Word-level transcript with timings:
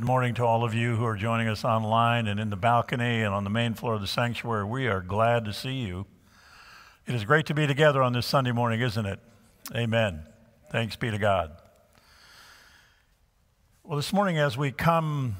Good 0.00 0.06
morning 0.06 0.32
to 0.36 0.46
all 0.46 0.64
of 0.64 0.72
you 0.72 0.96
who 0.96 1.04
are 1.04 1.14
joining 1.14 1.46
us 1.46 1.62
online 1.62 2.26
and 2.26 2.40
in 2.40 2.48
the 2.48 2.56
balcony 2.56 3.20
and 3.20 3.34
on 3.34 3.44
the 3.44 3.50
main 3.50 3.74
floor 3.74 3.96
of 3.96 4.00
the 4.00 4.06
sanctuary. 4.06 4.64
We 4.64 4.86
are 4.86 5.02
glad 5.02 5.44
to 5.44 5.52
see 5.52 5.74
you. 5.74 6.06
It 7.06 7.14
is 7.14 7.26
great 7.26 7.44
to 7.46 7.54
be 7.54 7.66
together 7.66 8.02
on 8.02 8.14
this 8.14 8.24
Sunday 8.24 8.50
morning, 8.50 8.80
isn't 8.80 9.04
it? 9.04 9.20
Amen. 9.76 10.22
Thanks 10.72 10.96
be 10.96 11.10
to 11.10 11.18
God. 11.18 11.54
Well, 13.84 13.96
this 13.96 14.10
morning, 14.10 14.38
as 14.38 14.56
we 14.56 14.72
come 14.72 15.36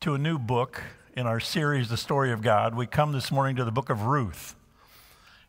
to 0.00 0.14
a 0.14 0.18
new 0.18 0.38
book 0.38 0.82
in 1.14 1.26
our 1.26 1.38
series, 1.38 1.90
The 1.90 1.98
Story 1.98 2.32
of 2.32 2.40
God, 2.40 2.74
we 2.74 2.86
come 2.86 3.12
this 3.12 3.30
morning 3.30 3.56
to 3.56 3.66
the 3.66 3.70
book 3.70 3.90
of 3.90 4.04
Ruth. 4.04 4.56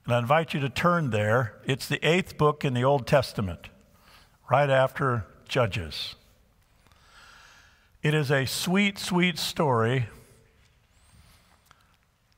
And 0.04 0.14
I 0.14 0.20
invite 0.20 0.54
you 0.54 0.60
to 0.60 0.70
turn 0.70 1.12
there. 1.12 1.54
It's 1.64 1.88
the 1.88 2.06
eighth 2.06 2.38
book 2.38 2.66
in 2.66 2.74
the 2.74 2.84
Old 2.84 3.08
Testament, 3.08 3.70
right 4.52 4.70
after 4.70 5.26
Judges. 5.48 6.16
It 8.02 8.13
is 8.13 8.31
a 8.31 8.45
sweet, 8.45 8.97
sweet 8.97 9.38
story 9.38 10.07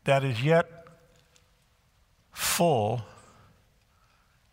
that 0.05 0.23
is 0.23 0.43
yet 0.43 0.67
full 2.31 3.03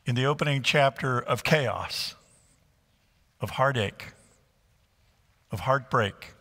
in 0.04 0.14
the 0.14 0.26
opening 0.26 0.62
chapter 0.62 1.18
of 1.18 1.44
chaos, 1.44 2.14
of 3.40 3.50
heartache, 3.50 4.12
of 5.50 5.60
heartbreak. 5.60 6.34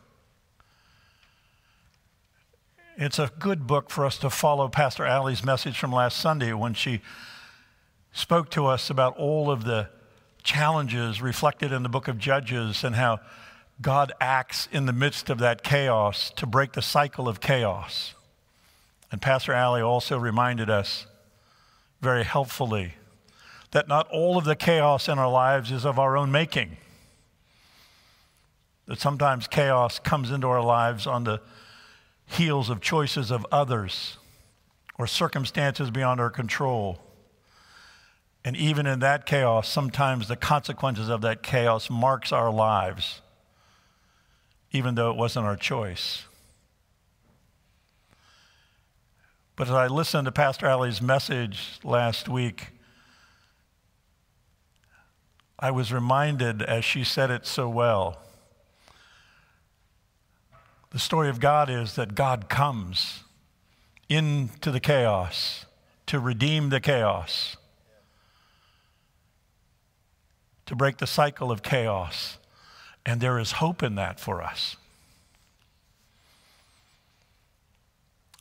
It's 2.97 3.19
a 3.19 3.31
good 3.39 3.67
book 3.67 3.89
for 3.89 4.05
us 4.05 4.17
to 4.17 4.29
follow 4.29 4.67
Pastor 4.67 5.05
Allie's 5.05 5.45
message 5.45 5.79
from 5.79 5.93
last 5.93 6.17
Sunday 6.17 6.51
when 6.51 6.73
she 6.73 6.99
spoke 8.11 8.49
to 8.49 8.65
us 8.65 8.89
about 8.89 9.15
all 9.15 9.49
of 9.49 9.63
the 9.63 9.87
challenges 10.43 11.21
reflected 11.21 11.71
in 11.71 11.83
the 11.83 11.89
book 11.89 12.09
of 12.09 12.17
Judges 12.17 12.83
and 12.83 12.95
how 12.95 13.19
God 13.81 14.11
acts 14.19 14.67
in 14.71 14.85
the 14.85 14.93
midst 14.93 15.29
of 15.29 15.37
that 15.39 15.63
chaos 15.63 16.31
to 16.37 16.45
break 16.45 16.73
the 16.73 16.81
cycle 16.81 17.27
of 17.27 17.39
chaos. 17.39 18.15
And 19.11 19.21
Pastor 19.21 19.53
Allie 19.53 19.81
also 19.81 20.17
reminded 20.17 20.69
us 20.69 21.05
very 22.01 22.23
helpfully 22.23 22.93
that 23.71 23.87
not 23.87 24.07
all 24.09 24.37
of 24.37 24.45
the 24.45 24.55
chaos 24.55 25.07
in 25.07 25.19
our 25.19 25.29
lives 25.29 25.71
is 25.71 25.85
of 25.85 25.99
our 25.99 26.17
own 26.17 26.31
making. 26.31 26.77
That 28.87 28.99
sometimes 28.99 29.47
chaos 29.47 29.99
comes 29.99 30.31
into 30.31 30.47
our 30.47 30.63
lives 30.63 31.05
on 31.05 31.23
the 31.25 31.41
heels 32.25 32.69
of 32.69 32.81
choices 32.81 33.31
of 33.31 33.45
others 33.51 34.17
or 34.97 35.05
circumstances 35.05 35.91
beyond 35.91 36.19
our 36.19 36.29
control. 36.29 36.99
And 38.43 38.55
even 38.55 38.87
in 38.87 38.99
that 38.99 39.25
chaos, 39.25 39.69
sometimes 39.69 40.27
the 40.27 40.35
consequences 40.35 41.09
of 41.09 41.21
that 41.21 41.43
chaos 41.43 41.89
marks 41.89 42.31
our 42.31 42.51
lives 42.51 43.21
even 44.77 44.93
though 44.93 45.09
it 45.09 45.17
wasn't 45.17 45.43
our 45.45 45.55
choice. 45.55 46.25
But 49.55 49.67
as 49.67 49.73
I 49.73 49.87
listened 49.87 50.25
to 50.25 50.31
Pastor 50.31 50.67
Allie's 50.67 51.01
message 51.01 51.79
last 51.83 52.29
week, 52.29 52.67
I 55.57 55.71
was 55.71 55.91
reminded, 55.91 56.61
as 56.61 56.85
she 56.85 57.03
said 57.03 57.31
it 57.31 57.47
so 57.47 57.67
well, 57.67 58.19
the 60.91 60.99
story 60.99 61.27
of 61.29 61.39
God 61.39 61.71
is 61.71 61.95
that 61.95 62.13
God 62.13 62.49
comes 62.49 63.23
into 64.07 64.69
the 64.69 64.79
chaos 64.79 65.65
to 66.05 66.19
redeem 66.19 66.69
the 66.69 66.79
chaos, 66.79 67.57
to 70.67 70.75
break 70.75 70.97
the 70.97 71.07
cycle 71.07 71.51
of 71.51 71.63
chaos 71.63 72.37
and 73.07 73.21
there 73.21 73.39
is 73.39 73.53
hope 73.53 73.81
in 73.81 73.95
that 73.95 74.19
for 74.19 74.43
us. 74.43 74.75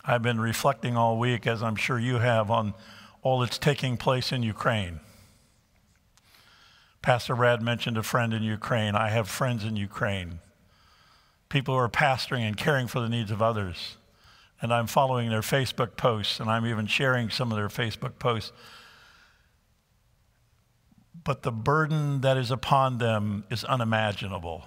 I've 0.04 0.22
been 0.22 0.40
reflecting 0.40 0.96
all 0.96 1.18
week, 1.18 1.46
as 1.46 1.62
I'm 1.62 1.76
sure 1.76 2.00
you 2.00 2.16
have, 2.16 2.50
on 2.50 2.74
all 3.22 3.40
that's 3.40 3.58
taking 3.58 3.96
place 3.96 4.32
in 4.32 4.42
Ukraine. 4.42 4.98
Pastor 7.00 7.36
Brad 7.36 7.62
mentioned 7.62 7.96
a 7.96 8.02
friend 8.02 8.34
in 8.34 8.42
Ukraine. 8.42 8.96
I 8.96 9.10
have 9.10 9.28
friends 9.28 9.64
in 9.64 9.76
Ukraine. 9.76 10.40
People 11.48 11.74
who 11.74 11.80
are 11.80 11.88
pastoring 11.88 12.40
and 12.40 12.56
caring 12.56 12.88
for 12.88 12.98
the 12.98 13.08
needs 13.08 13.30
of 13.30 13.40
others. 13.40 13.96
And 14.60 14.74
I'm 14.74 14.88
following 14.88 15.30
their 15.30 15.42
Facebook 15.42 15.96
posts, 15.96 16.40
and 16.40 16.50
I'm 16.50 16.66
even 16.66 16.88
sharing 16.88 17.30
some 17.30 17.52
of 17.52 17.56
their 17.56 17.68
Facebook 17.68 18.18
posts 18.18 18.50
but 21.26 21.42
the 21.42 21.50
burden 21.50 22.20
that 22.20 22.36
is 22.36 22.52
upon 22.52 22.98
them 22.98 23.42
is 23.50 23.64
unimaginable 23.64 24.62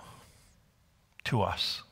to 1.24 1.42
us. 1.42 1.84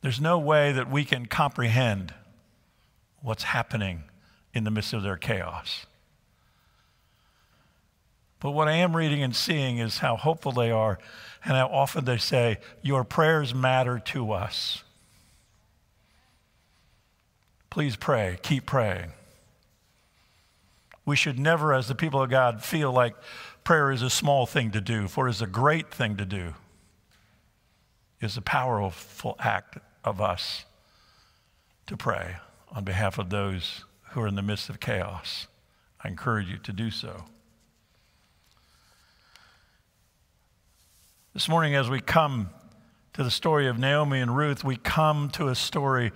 There's 0.00 0.20
no 0.20 0.38
way 0.38 0.70
that 0.70 0.88
we 0.88 1.04
can 1.04 1.26
comprehend 1.26 2.14
what's 3.22 3.42
happening 3.42 4.04
in 4.54 4.62
the 4.62 4.70
midst 4.70 4.92
of 4.92 5.02
their 5.02 5.16
chaos. 5.16 5.86
But 8.38 8.52
what 8.52 8.68
I 8.68 8.74
am 8.74 8.94
reading 8.94 9.24
and 9.24 9.34
seeing 9.34 9.78
is 9.78 9.98
how 9.98 10.14
hopeful 10.14 10.52
they 10.52 10.70
are 10.70 11.00
and 11.44 11.56
how 11.56 11.66
often 11.66 12.04
they 12.04 12.18
say, 12.18 12.58
Your 12.82 13.02
prayers 13.02 13.52
matter 13.52 13.98
to 13.98 14.30
us. 14.30 14.84
Please 17.68 17.96
pray, 17.96 18.38
keep 18.42 18.64
praying. 18.64 19.10
We 21.06 21.16
should 21.16 21.38
never, 21.38 21.74
as 21.74 21.88
the 21.88 21.94
people 21.94 22.22
of 22.22 22.30
God, 22.30 22.62
feel 22.62 22.90
like 22.90 23.14
prayer 23.62 23.90
is 23.90 24.02
a 24.02 24.10
small 24.10 24.46
thing 24.46 24.70
to 24.70 24.80
do, 24.80 25.06
for 25.06 25.26
it 25.26 25.30
is 25.30 25.42
a 25.42 25.46
great 25.46 25.92
thing 25.92 26.16
to 26.16 26.24
do. 26.24 26.54
It's 28.20 28.36
a 28.36 28.42
powerful 28.42 29.36
act 29.38 29.78
of 30.02 30.20
us 30.20 30.64
to 31.86 31.96
pray 31.96 32.36
on 32.72 32.84
behalf 32.84 33.18
of 33.18 33.28
those 33.28 33.84
who 34.10 34.20
are 34.22 34.26
in 34.26 34.34
the 34.34 34.42
midst 34.42 34.70
of 34.70 34.80
chaos. 34.80 35.46
I 36.02 36.08
encourage 36.08 36.48
you 36.48 36.56
to 36.58 36.72
do 36.72 36.90
so. 36.90 37.24
This 41.34 41.48
morning, 41.48 41.74
as 41.74 41.90
we 41.90 42.00
come 42.00 42.50
to 43.12 43.22
the 43.22 43.30
story 43.30 43.66
of 43.66 43.78
Naomi 43.78 44.20
and 44.20 44.34
Ruth, 44.34 44.64
we 44.64 44.76
come 44.76 45.28
to 45.30 45.48
a 45.48 45.54
story 45.54 46.12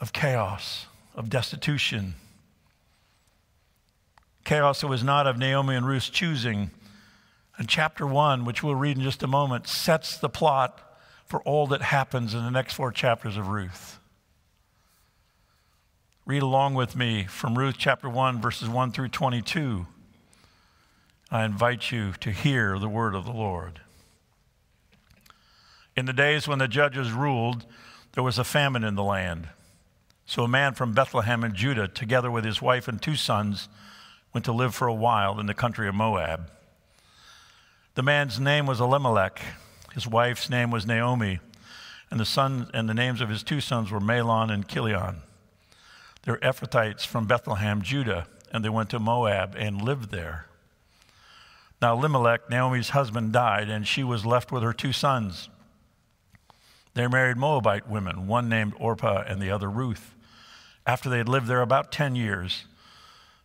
of 0.00 0.12
chaos, 0.12 0.86
of 1.14 1.28
destitution 1.28 2.14
Chaos 4.44 4.80
that 4.80 4.88
was 4.88 5.04
not 5.04 5.26
of 5.26 5.38
Naomi 5.38 5.74
and 5.74 5.86
Ruth's 5.86 6.10
choosing. 6.10 6.70
And 7.56 7.68
chapter 7.68 8.06
one, 8.06 8.44
which 8.44 8.62
we'll 8.62 8.74
read 8.74 8.96
in 8.96 9.02
just 9.02 9.22
a 9.22 9.26
moment, 9.26 9.68
sets 9.68 10.16
the 10.16 10.28
plot 10.28 10.80
for 11.26 11.40
all 11.42 11.66
that 11.68 11.82
happens 11.82 12.34
in 12.34 12.42
the 12.42 12.50
next 12.50 12.74
four 12.74 12.90
chapters 12.90 13.36
of 13.36 13.48
Ruth. 13.48 14.00
Read 16.26 16.42
along 16.42 16.74
with 16.74 16.94
me 16.94 17.24
from 17.24 17.58
Ruth 17.58 17.76
chapter 17.78 18.08
1, 18.08 18.40
verses 18.40 18.68
1 18.68 18.92
through 18.92 19.08
22. 19.08 19.86
I 21.30 21.44
invite 21.44 21.90
you 21.90 22.12
to 22.20 22.30
hear 22.30 22.78
the 22.78 22.88
word 22.88 23.14
of 23.14 23.24
the 23.24 23.32
Lord. 23.32 23.80
In 25.96 26.06
the 26.06 26.12
days 26.12 26.46
when 26.46 26.58
the 26.58 26.68
judges 26.68 27.12
ruled, 27.12 27.66
there 28.12 28.22
was 28.22 28.38
a 28.38 28.44
famine 28.44 28.84
in 28.84 28.94
the 28.94 29.02
land. 29.02 29.48
So 30.24 30.44
a 30.44 30.48
man 30.48 30.74
from 30.74 30.92
Bethlehem 30.92 31.42
in 31.42 31.54
Judah, 31.54 31.88
together 31.88 32.30
with 32.30 32.44
his 32.44 32.62
wife 32.62 32.86
and 32.86 33.02
two 33.02 33.16
sons, 33.16 33.68
went 34.32 34.44
to 34.44 34.52
live 34.52 34.74
for 34.74 34.86
a 34.86 34.94
while 34.94 35.40
in 35.40 35.46
the 35.46 35.54
country 35.54 35.88
of 35.88 35.94
Moab. 35.94 36.50
The 37.94 38.02
man's 38.02 38.38
name 38.38 38.66
was 38.66 38.80
Elimelech, 38.80 39.40
his 39.94 40.06
wife's 40.06 40.48
name 40.48 40.70
was 40.70 40.86
Naomi, 40.86 41.40
and 42.10 42.20
the 42.20 42.24
son 42.24 42.70
and 42.72 42.88
the 42.88 42.94
names 42.94 43.20
of 43.20 43.28
his 43.28 43.42
two 43.42 43.60
sons 43.60 43.90
were 43.90 44.00
Mahlon 44.00 44.50
and 44.50 44.68
Chilion. 44.68 45.22
They're 46.22 46.38
Ephrathites 46.38 47.06
from 47.06 47.26
Bethlehem, 47.26 47.82
Judah, 47.82 48.26
and 48.52 48.64
they 48.64 48.68
went 48.68 48.90
to 48.90 48.98
Moab 48.98 49.54
and 49.56 49.82
lived 49.82 50.10
there. 50.10 50.46
Now 51.80 51.96
Elimelech, 51.96 52.50
Naomi's 52.50 52.90
husband, 52.90 53.32
died, 53.32 53.68
and 53.70 53.86
she 53.86 54.04
was 54.04 54.26
left 54.26 54.52
with 54.52 54.62
her 54.62 54.72
two 54.72 54.92
sons. 54.92 55.48
They 56.94 57.06
married 57.06 57.36
Moabite 57.36 57.88
women, 57.88 58.26
one 58.26 58.48
named 58.48 58.74
Orpah 58.78 59.24
and 59.26 59.40
the 59.40 59.50
other 59.50 59.70
Ruth. 59.70 60.14
After 60.86 61.08
they 61.08 61.18
had 61.18 61.28
lived 61.28 61.46
there 61.46 61.62
about 61.62 61.92
10 61.92 62.16
years, 62.16 62.64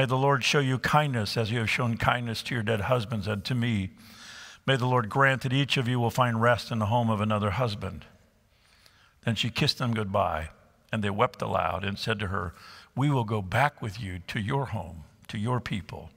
May 0.00 0.06
the 0.06 0.16
Lord 0.16 0.42
show 0.42 0.60
you 0.60 0.78
kindness 0.78 1.36
as 1.36 1.50
you 1.50 1.58
have 1.58 1.68
shown 1.68 1.98
kindness 1.98 2.42
to 2.44 2.54
your 2.54 2.62
dead 2.62 2.80
husbands 2.80 3.26
and 3.26 3.44
to 3.44 3.54
me. 3.54 3.90
May 4.64 4.76
the 4.76 4.86
Lord 4.86 5.10
grant 5.10 5.42
that 5.42 5.52
each 5.52 5.76
of 5.76 5.88
you 5.88 6.00
will 6.00 6.08
find 6.08 6.40
rest 6.40 6.70
in 6.70 6.78
the 6.78 6.86
home 6.86 7.10
of 7.10 7.20
another 7.20 7.50
husband. 7.50 8.06
Then 9.26 9.34
she 9.34 9.50
kissed 9.50 9.76
them 9.76 9.92
goodbye, 9.92 10.48
and 10.90 11.04
they 11.04 11.10
wept 11.10 11.42
aloud 11.42 11.84
and 11.84 11.98
said 11.98 12.18
to 12.20 12.28
her, 12.28 12.54
We 12.96 13.10
will 13.10 13.24
go 13.24 13.42
back 13.42 13.82
with 13.82 14.00
you 14.00 14.20
to 14.28 14.40
your 14.40 14.64
home, 14.68 15.04
to 15.28 15.36
your 15.36 15.60
people. 15.60 16.08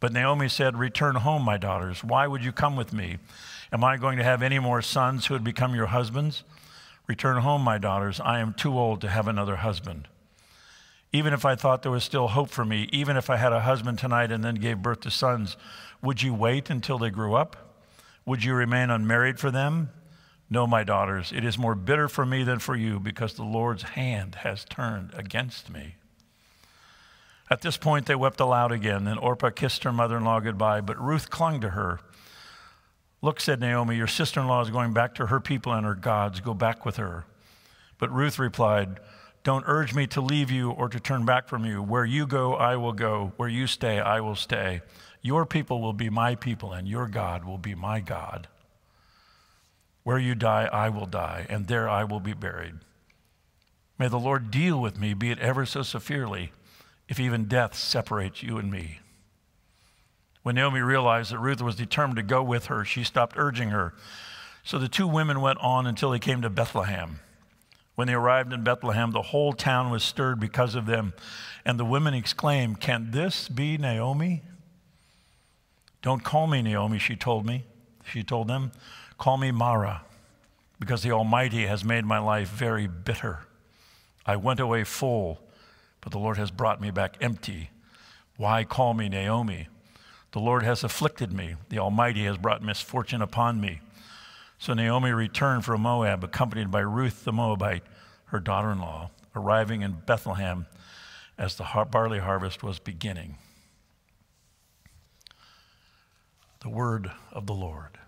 But 0.00 0.12
Naomi 0.12 0.48
said, 0.48 0.76
Return 0.76 1.14
home, 1.14 1.44
my 1.44 1.58
daughters. 1.58 2.02
Why 2.02 2.26
would 2.26 2.42
you 2.42 2.50
come 2.50 2.74
with 2.74 2.92
me? 2.92 3.18
Am 3.72 3.84
I 3.84 3.96
going 3.96 4.18
to 4.18 4.24
have 4.24 4.42
any 4.42 4.58
more 4.58 4.82
sons 4.82 5.26
who 5.26 5.34
would 5.34 5.44
become 5.44 5.76
your 5.76 5.86
husbands? 5.86 6.42
Return 7.06 7.42
home, 7.42 7.62
my 7.62 7.78
daughters. 7.78 8.18
I 8.18 8.40
am 8.40 8.52
too 8.52 8.76
old 8.76 9.00
to 9.02 9.08
have 9.08 9.28
another 9.28 9.54
husband. 9.54 10.08
Even 11.12 11.34
if 11.34 11.44
I 11.44 11.54
thought 11.54 11.82
there 11.82 11.92
was 11.92 12.04
still 12.04 12.28
hope 12.28 12.50
for 12.50 12.64
me, 12.64 12.88
even 12.92 13.16
if 13.16 13.28
I 13.28 13.36
had 13.36 13.52
a 13.52 13.60
husband 13.60 13.98
tonight 13.98 14.32
and 14.32 14.42
then 14.42 14.54
gave 14.54 14.82
birth 14.82 15.00
to 15.00 15.10
sons, 15.10 15.56
would 16.00 16.22
you 16.22 16.32
wait 16.32 16.70
until 16.70 16.98
they 16.98 17.10
grew 17.10 17.34
up? 17.34 17.78
Would 18.24 18.44
you 18.44 18.54
remain 18.54 18.90
unmarried 18.90 19.38
for 19.38 19.50
them? 19.50 19.90
No, 20.48 20.66
my 20.66 20.84
daughters, 20.84 21.32
it 21.34 21.44
is 21.44 21.58
more 21.58 21.74
bitter 21.74 22.08
for 22.08 22.26
me 22.26 22.44
than 22.44 22.58
for 22.58 22.76
you 22.76 23.00
because 23.00 23.34
the 23.34 23.42
Lord's 23.42 23.82
hand 23.82 24.36
has 24.36 24.64
turned 24.64 25.12
against 25.14 25.70
me. 25.70 25.96
At 27.50 27.60
this 27.60 27.76
point, 27.76 28.06
they 28.06 28.14
wept 28.14 28.40
aloud 28.40 28.72
again. 28.72 29.04
Then 29.04 29.18
Orpah 29.18 29.50
kissed 29.50 29.84
her 29.84 29.92
mother 29.92 30.16
in 30.16 30.24
law 30.24 30.40
goodbye, 30.40 30.80
but 30.80 30.98
Ruth 30.98 31.30
clung 31.30 31.60
to 31.60 31.70
her. 31.70 32.00
Look, 33.20 33.40
said 33.40 33.60
Naomi, 33.60 33.96
your 33.96 34.06
sister 34.06 34.40
in 34.40 34.46
law 34.46 34.62
is 34.62 34.70
going 34.70 34.92
back 34.92 35.14
to 35.16 35.26
her 35.26 35.40
people 35.40 35.72
and 35.72 35.86
her 35.86 35.94
gods. 35.94 36.40
Go 36.40 36.54
back 36.54 36.84
with 36.84 36.96
her. 36.96 37.24
But 37.98 38.10
Ruth 38.10 38.38
replied, 38.38 39.00
don't 39.44 39.64
urge 39.66 39.94
me 39.94 40.06
to 40.08 40.20
leave 40.20 40.50
you 40.50 40.70
or 40.70 40.88
to 40.88 41.00
turn 41.00 41.24
back 41.24 41.48
from 41.48 41.64
you. 41.64 41.82
Where 41.82 42.04
you 42.04 42.26
go, 42.26 42.54
I 42.54 42.76
will 42.76 42.92
go. 42.92 43.32
Where 43.36 43.48
you 43.48 43.66
stay, 43.66 43.98
I 43.98 44.20
will 44.20 44.36
stay. 44.36 44.82
Your 45.20 45.46
people 45.46 45.80
will 45.80 45.92
be 45.92 46.10
my 46.10 46.34
people, 46.34 46.72
and 46.72 46.86
your 46.86 47.08
God 47.08 47.44
will 47.44 47.58
be 47.58 47.74
my 47.74 48.00
God. 48.00 48.48
Where 50.04 50.18
you 50.18 50.34
die, 50.34 50.68
I 50.72 50.88
will 50.88 51.06
die, 51.06 51.46
and 51.48 51.66
there 51.66 51.88
I 51.88 52.04
will 52.04 52.20
be 52.20 52.34
buried. 52.34 52.74
May 53.98 54.08
the 54.08 54.18
Lord 54.18 54.50
deal 54.50 54.80
with 54.80 54.98
me, 54.98 55.14
be 55.14 55.30
it 55.30 55.38
ever 55.38 55.64
so 55.64 55.82
severely, 55.82 56.52
if 57.08 57.20
even 57.20 57.44
death 57.44 57.74
separates 57.74 58.42
you 58.42 58.58
and 58.58 58.70
me. 58.70 58.98
When 60.42 60.56
Naomi 60.56 60.80
realized 60.80 61.30
that 61.30 61.38
Ruth 61.38 61.62
was 61.62 61.76
determined 61.76 62.16
to 62.16 62.22
go 62.22 62.42
with 62.42 62.66
her, 62.66 62.84
she 62.84 63.04
stopped 63.04 63.36
urging 63.38 63.70
her. 63.70 63.94
So 64.64 64.78
the 64.78 64.88
two 64.88 65.06
women 65.06 65.40
went 65.40 65.58
on 65.60 65.86
until 65.86 66.10
they 66.10 66.18
came 66.18 66.42
to 66.42 66.50
Bethlehem. 66.50 67.20
When 67.94 68.06
they 68.08 68.14
arrived 68.14 68.52
in 68.52 68.64
Bethlehem, 68.64 69.12
the 69.12 69.22
whole 69.22 69.52
town 69.52 69.90
was 69.90 70.02
stirred 70.02 70.40
because 70.40 70.74
of 70.74 70.86
them. 70.86 71.12
And 71.64 71.78
the 71.78 71.84
women 71.84 72.14
exclaimed, 72.14 72.80
Can 72.80 73.10
this 73.10 73.48
be 73.48 73.76
Naomi? 73.76 74.42
Don't 76.00 76.24
call 76.24 76.46
me 76.46 76.62
Naomi, 76.62 76.98
she 76.98 77.16
told 77.16 77.46
me. 77.46 77.64
She 78.04 78.22
told 78.22 78.48
them, 78.48 78.72
Call 79.18 79.36
me 79.36 79.50
Mara, 79.52 80.02
because 80.80 81.02
the 81.02 81.12
Almighty 81.12 81.66
has 81.66 81.84
made 81.84 82.04
my 82.04 82.18
life 82.18 82.48
very 82.48 82.88
bitter. 82.88 83.40
I 84.26 84.36
went 84.36 84.58
away 84.58 84.84
full, 84.84 85.40
but 86.00 86.12
the 86.12 86.18
Lord 86.18 86.38
has 86.38 86.50
brought 86.50 86.80
me 86.80 86.90
back 86.90 87.16
empty. 87.20 87.70
Why 88.36 88.64
call 88.64 88.94
me 88.94 89.08
Naomi? 89.08 89.68
The 90.32 90.40
Lord 90.40 90.62
has 90.62 90.82
afflicted 90.82 91.32
me. 91.32 91.54
The 91.68 91.78
Almighty 91.78 92.24
has 92.24 92.38
brought 92.38 92.62
misfortune 92.62 93.22
upon 93.22 93.60
me. 93.60 93.80
So 94.62 94.74
Naomi 94.74 95.10
returned 95.10 95.64
from 95.64 95.80
Moab, 95.80 96.22
accompanied 96.22 96.70
by 96.70 96.82
Ruth 96.82 97.24
the 97.24 97.32
Moabite, 97.32 97.82
her 98.26 98.38
daughter 98.38 98.70
in 98.70 98.78
law, 98.78 99.10
arriving 99.34 99.82
in 99.82 100.02
Bethlehem 100.06 100.66
as 101.36 101.56
the 101.56 101.64
barley 101.90 102.20
harvest 102.20 102.62
was 102.62 102.78
beginning. 102.78 103.38
The 106.60 106.68
word 106.68 107.10
of 107.32 107.46
the 107.48 107.52
Lord. 107.52 107.98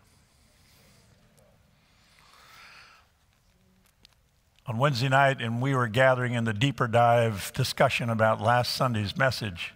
On 4.68 4.78
Wednesday 4.78 5.08
night, 5.08 5.42
and 5.42 5.60
we 5.60 5.74
were 5.74 5.88
gathering 5.88 6.34
in 6.34 6.44
the 6.44 6.54
deeper 6.54 6.86
dive 6.86 7.52
discussion 7.56 8.08
about 8.08 8.40
last 8.40 8.76
Sunday's 8.76 9.16
message, 9.16 9.74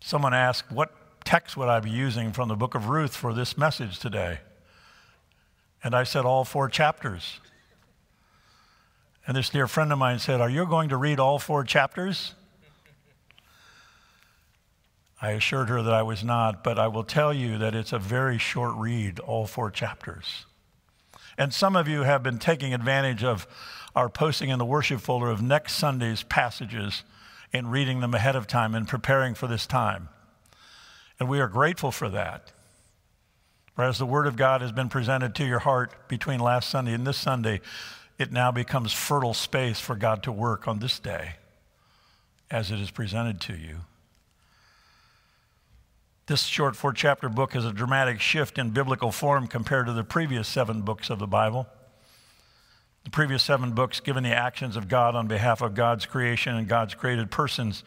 someone 0.00 0.32
asked, 0.32 0.72
What 0.72 0.94
text 1.26 1.54
would 1.58 1.68
I 1.68 1.80
be 1.80 1.90
using 1.90 2.32
from 2.32 2.48
the 2.48 2.56
book 2.56 2.74
of 2.74 2.88
Ruth 2.88 3.14
for 3.14 3.34
this 3.34 3.58
message 3.58 3.98
today? 3.98 4.38
And 5.82 5.94
I 5.94 6.04
said, 6.04 6.24
All 6.24 6.44
four 6.44 6.68
chapters. 6.68 7.40
And 9.26 9.36
this 9.36 9.50
dear 9.50 9.66
friend 9.66 9.92
of 9.92 9.98
mine 9.98 10.18
said, 10.18 10.40
Are 10.40 10.50
you 10.50 10.66
going 10.66 10.88
to 10.90 10.96
read 10.96 11.18
all 11.18 11.38
four 11.38 11.64
chapters? 11.64 12.34
I 15.20 15.30
assured 15.30 15.68
her 15.68 15.82
that 15.82 15.94
I 15.94 16.02
was 16.02 16.22
not, 16.22 16.62
but 16.62 16.78
I 16.78 16.88
will 16.88 17.02
tell 17.02 17.32
you 17.32 17.58
that 17.58 17.74
it's 17.74 17.92
a 17.92 17.98
very 17.98 18.38
short 18.38 18.74
read, 18.76 19.18
all 19.18 19.46
four 19.46 19.70
chapters. 19.70 20.44
And 21.38 21.52
some 21.52 21.74
of 21.74 21.88
you 21.88 22.02
have 22.02 22.22
been 22.22 22.38
taking 22.38 22.74
advantage 22.74 23.24
of 23.24 23.46
our 23.94 24.08
posting 24.08 24.50
in 24.50 24.58
the 24.58 24.64
worship 24.64 25.00
folder 25.00 25.30
of 25.30 25.40
next 25.40 25.74
Sunday's 25.74 26.22
passages 26.22 27.02
and 27.52 27.72
reading 27.72 28.00
them 28.00 28.14
ahead 28.14 28.36
of 28.36 28.46
time 28.46 28.74
and 28.74 28.86
preparing 28.86 29.34
for 29.34 29.46
this 29.46 29.66
time. 29.66 30.10
And 31.18 31.28
we 31.28 31.40
are 31.40 31.48
grateful 31.48 31.90
for 31.90 32.10
that. 32.10 32.52
Whereas 33.76 33.98
the 33.98 34.06
Word 34.06 34.26
of 34.26 34.36
God 34.36 34.62
has 34.62 34.72
been 34.72 34.88
presented 34.88 35.34
to 35.36 35.46
your 35.46 35.60
heart 35.60 36.08
between 36.08 36.40
last 36.40 36.70
Sunday 36.70 36.94
and 36.94 37.06
this 37.06 37.18
Sunday, 37.18 37.60
it 38.18 38.32
now 38.32 38.50
becomes 38.50 38.92
fertile 38.92 39.34
space 39.34 39.78
for 39.78 39.94
God 39.94 40.22
to 40.24 40.32
work 40.32 40.66
on 40.66 40.78
this 40.78 40.98
day 40.98 41.34
as 42.50 42.70
it 42.70 42.80
is 42.80 42.90
presented 42.90 43.40
to 43.42 43.52
you. 43.52 43.76
This 46.26 46.44
short 46.44 46.74
four 46.74 46.92
chapter 46.92 47.28
book 47.28 47.54
is 47.54 47.64
a 47.64 47.72
dramatic 47.72 48.20
shift 48.20 48.58
in 48.58 48.70
biblical 48.70 49.12
form 49.12 49.46
compared 49.46 49.86
to 49.86 49.92
the 49.92 50.02
previous 50.02 50.48
seven 50.48 50.80
books 50.80 51.10
of 51.10 51.18
the 51.18 51.26
Bible. 51.26 51.66
The 53.04 53.10
previous 53.10 53.42
seven 53.42 53.72
books 53.72 54.00
given 54.00 54.24
the 54.24 54.34
actions 54.34 54.76
of 54.76 54.88
God 54.88 55.14
on 55.14 55.28
behalf 55.28 55.60
of 55.60 55.74
God's 55.74 56.06
creation 56.06 56.56
and 56.56 56.66
God's 56.66 56.94
created 56.94 57.30
persons. 57.30 57.84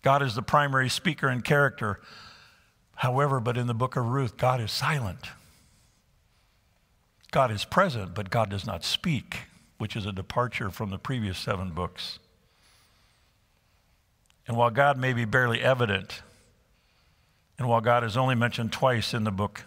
God 0.00 0.22
is 0.22 0.34
the 0.36 0.42
primary 0.42 0.88
speaker 0.88 1.28
and 1.28 1.44
character. 1.44 2.00
However, 2.98 3.38
but 3.38 3.56
in 3.56 3.68
the 3.68 3.74
book 3.74 3.94
of 3.94 4.08
Ruth, 4.08 4.36
God 4.36 4.60
is 4.60 4.72
silent. 4.72 5.28
God 7.30 7.52
is 7.52 7.64
present, 7.64 8.12
but 8.12 8.28
God 8.28 8.50
does 8.50 8.66
not 8.66 8.82
speak, 8.82 9.42
which 9.78 9.94
is 9.94 10.04
a 10.04 10.10
departure 10.10 10.68
from 10.68 10.90
the 10.90 10.98
previous 10.98 11.38
seven 11.38 11.70
books. 11.70 12.18
And 14.48 14.56
while 14.56 14.70
God 14.70 14.98
may 14.98 15.12
be 15.12 15.24
barely 15.24 15.60
evident, 15.60 16.22
and 17.56 17.68
while 17.68 17.80
God 17.80 18.02
is 18.02 18.16
only 18.16 18.34
mentioned 18.34 18.72
twice 18.72 19.14
in 19.14 19.22
the 19.22 19.30
book, 19.30 19.62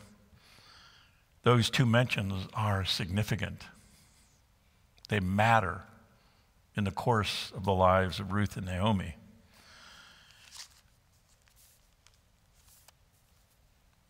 those 1.44 1.70
two 1.70 1.86
mentions 1.86 2.50
are 2.54 2.84
significant. 2.84 3.62
They 5.08 5.22
matter 5.22 5.84
in 6.76 6.84
the 6.84 6.92
course 6.92 7.54
of 7.56 7.64
the 7.64 7.74
lives 7.74 8.20
of 8.20 8.34
Ruth 8.34 8.58
and 8.58 8.66
Naomi. 8.66 9.16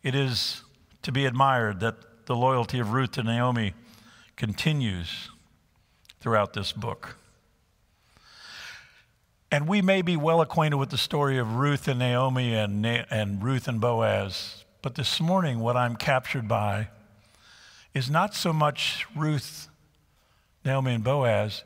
It 0.02 0.14
is 0.14 0.62
to 1.02 1.12
be 1.12 1.26
admired 1.26 1.80
that 1.80 2.26
the 2.26 2.34
loyalty 2.34 2.78
of 2.78 2.92
Ruth 2.92 3.12
to 3.12 3.22
Naomi 3.22 3.74
continues 4.36 5.30
throughout 6.20 6.54
this 6.54 6.72
book. 6.72 7.16
And 9.50 9.68
we 9.68 9.82
may 9.82 10.02
be 10.02 10.16
well 10.16 10.40
acquainted 10.40 10.78
with 10.78 10.90
the 10.90 10.98
story 10.98 11.38
of 11.38 11.56
Ruth 11.56 11.86
and 11.86 11.98
Naomi 11.98 12.54
and, 12.54 12.80
Na- 12.80 13.04
and 13.10 13.42
Ruth 13.42 13.68
and 13.68 13.80
Boaz, 13.80 14.64
but 14.80 14.96
this 14.96 15.20
morning, 15.20 15.60
what 15.60 15.76
I'm 15.76 15.94
captured 15.94 16.48
by 16.48 16.88
is 17.94 18.10
not 18.10 18.34
so 18.34 18.52
much 18.52 19.06
Ruth, 19.14 19.68
Naomi, 20.64 20.94
and 20.94 21.04
Boaz, 21.04 21.62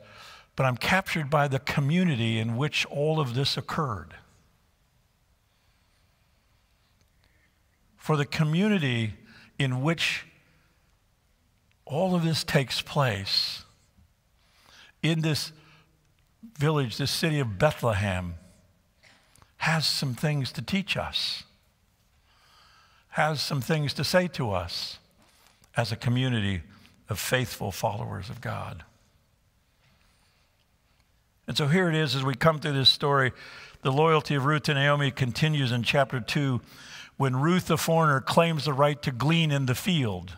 but 0.55 0.65
I'm 0.65 0.77
captured 0.77 1.29
by 1.29 1.47
the 1.47 1.59
community 1.59 2.37
in 2.37 2.57
which 2.57 2.85
all 2.87 3.19
of 3.19 3.33
this 3.33 3.57
occurred. 3.57 4.13
For 8.07 8.15
the 8.15 8.25
community 8.25 9.15
in 9.59 9.81
which 9.81 10.25
all 11.83 12.15
of 12.15 12.23
this 12.23 12.41
takes 12.41 12.81
place, 12.81 13.65
in 15.03 15.19
this 15.19 15.51
village, 16.57 16.95
this 16.95 17.11
city 17.11 17.37
of 17.41 17.59
Bethlehem, 17.59 18.35
has 19.57 19.85
some 19.85 20.13
things 20.13 20.53
to 20.53 20.61
teach 20.61 20.95
us, 20.95 21.43
has 23.09 23.41
some 23.41 23.59
things 23.59 23.93
to 23.95 24.05
say 24.05 24.29
to 24.29 24.51
us 24.51 24.99
as 25.75 25.91
a 25.91 25.97
community 25.97 26.61
of 27.09 27.19
faithful 27.19 27.73
followers 27.73 28.29
of 28.29 28.39
God. 28.39 28.85
And 31.45 31.57
so 31.57 31.67
here 31.67 31.89
it 31.89 31.95
is 31.95 32.15
as 32.15 32.23
we 32.23 32.35
come 32.35 32.59
through 32.59 32.71
this 32.71 32.87
story. 32.87 33.33
The 33.81 33.91
loyalty 33.91 34.35
of 34.35 34.45
Ruth 34.45 34.63
to 34.63 34.73
Naomi 34.73 35.11
continues 35.11 35.73
in 35.73 35.83
chapter 35.83 36.21
2 36.21 36.61
when 37.17 37.35
Ruth 37.35 37.67
the 37.67 37.77
foreigner 37.77 38.21
claims 38.21 38.65
the 38.65 38.73
right 38.73 39.01
to 39.01 39.11
glean 39.11 39.51
in 39.51 39.65
the 39.65 39.75
field. 39.75 40.37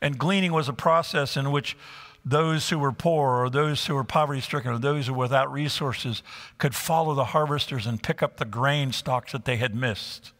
And 0.00 0.18
gleaning 0.18 0.52
was 0.52 0.68
a 0.68 0.74
process 0.74 1.36
in 1.36 1.50
which 1.52 1.76
those 2.24 2.68
who 2.68 2.78
were 2.78 2.92
poor 2.92 3.44
or 3.44 3.48
those 3.48 3.86
who 3.86 3.94
were 3.94 4.04
poverty 4.04 4.40
stricken 4.40 4.72
or 4.72 4.78
those 4.78 5.06
who 5.06 5.14
were 5.14 5.20
without 5.20 5.50
resources 5.50 6.24
could 6.58 6.74
follow 6.74 7.14
the 7.14 7.26
harvesters 7.26 7.86
and 7.86 8.02
pick 8.02 8.22
up 8.22 8.36
the 8.36 8.44
grain 8.44 8.92
stalks 8.92 9.32
that 9.32 9.44
they 9.44 9.56
had 9.56 9.74
missed. 9.74 10.32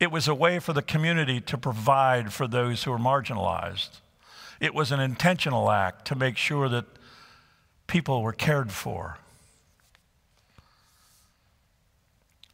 It 0.00 0.10
was 0.10 0.26
a 0.26 0.34
way 0.34 0.58
for 0.58 0.72
the 0.72 0.80
community 0.80 1.42
to 1.42 1.58
provide 1.58 2.32
for 2.32 2.48
those 2.48 2.82
who 2.82 2.90
were 2.90 2.98
marginalized. 2.98 4.00
It 4.58 4.74
was 4.74 4.90
an 4.90 5.00
intentional 5.00 5.70
act 5.70 6.06
to 6.06 6.14
make 6.14 6.38
sure 6.38 6.70
that 6.70 6.86
people 7.86 8.22
were 8.22 8.32
cared 8.32 8.72
for. 8.72 9.18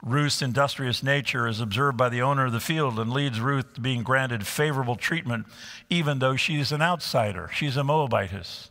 Ruth's 0.06 0.40
industrious 0.40 1.02
nature 1.02 1.48
is 1.48 1.60
observed 1.60 1.96
by 1.96 2.08
the 2.08 2.22
owner 2.22 2.46
of 2.46 2.52
the 2.52 2.60
field 2.60 3.00
and 3.00 3.12
leads 3.12 3.40
Ruth 3.40 3.74
to 3.74 3.80
being 3.80 4.04
granted 4.04 4.46
favorable 4.46 4.94
treatment, 4.94 5.46
even 5.90 6.20
though 6.20 6.36
she's 6.36 6.70
an 6.70 6.80
outsider. 6.80 7.50
She's 7.52 7.76
a 7.76 7.82
Moabitess. 7.82 8.70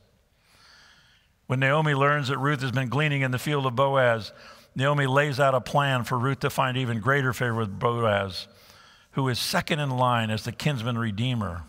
When 1.48 1.60
Naomi 1.60 1.94
learns 1.94 2.30
that 2.30 2.38
Ruth 2.38 2.62
has 2.62 2.72
been 2.72 2.88
gleaning 2.88 3.22
in 3.22 3.32
the 3.32 3.38
field 3.38 3.66
of 3.66 3.76
Boaz, 3.76 4.32
Naomi 4.76 5.08
lays 5.08 5.38
out 5.38 5.54
a 5.54 5.60
plan 5.60 6.06
for 6.06 6.18
Ruth 6.18 6.40
to 6.40 6.50
find 6.50 6.78
even 6.78 7.02
greater 7.02 7.34
favor 7.34 7.56
with 7.56 7.80
Boaz, 7.80 8.48
who 9.12 9.28
is 9.28 9.38
second 9.38 9.82
in 9.82 9.90
line 9.90 10.32
as 10.32 10.46
the 10.46 10.54
kinsman 10.54 10.98
redeemer, 10.98 11.64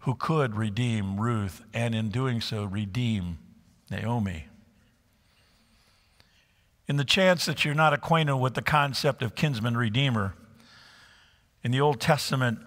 who 0.00 0.14
could 0.14 0.54
redeem 0.54 1.18
Ruth 1.18 1.62
and 1.72 1.94
in 1.94 2.10
doing 2.10 2.42
so 2.42 2.64
redeem 2.64 3.38
Naomi. 3.90 4.49
In 6.90 6.96
the 6.96 7.04
chance 7.04 7.46
that 7.46 7.64
you're 7.64 7.72
not 7.72 7.92
acquainted 7.92 8.38
with 8.38 8.54
the 8.54 8.62
concept 8.62 9.22
of 9.22 9.36
kinsman 9.36 9.76
redeemer, 9.76 10.34
in 11.62 11.70
the 11.70 11.80
Old 11.80 12.00
Testament, 12.00 12.58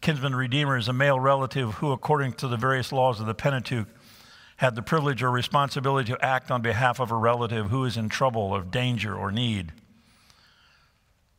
kinsman 0.00 0.36
redeemer 0.36 0.76
is 0.76 0.86
a 0.86 0.92
male 0.92 1.18
relative 1.18 1.74
who, 1.74 1.90
according 1.90 2.34
to 2.34 2.46
the 2.46 2.56
various 2.56 2.92
laws 2.92 3.18
of 3.18 3.26
the 3.26 3.34
Pentateuch, 3.34 3.88
had 4.58 4.76
the 4.76 4.82
privilege 4.82 5.20
or 5.20 5.32
responsibility 5.32 6.12
to 6.12 6.24
act 6.24 6.48
on 6.48 6.62
behalf 6.62 7.00
of 7.00 7.10
a 7.10 7.16
relative 7.16 7.70
who 7.70 7.84
is 7.84 7.96
in 7.96 8.08
trouble 8.08 8.52
or 8.52 8.62
danger 8.62 9.16
or 9.16 9.32
need. 9.32 9.72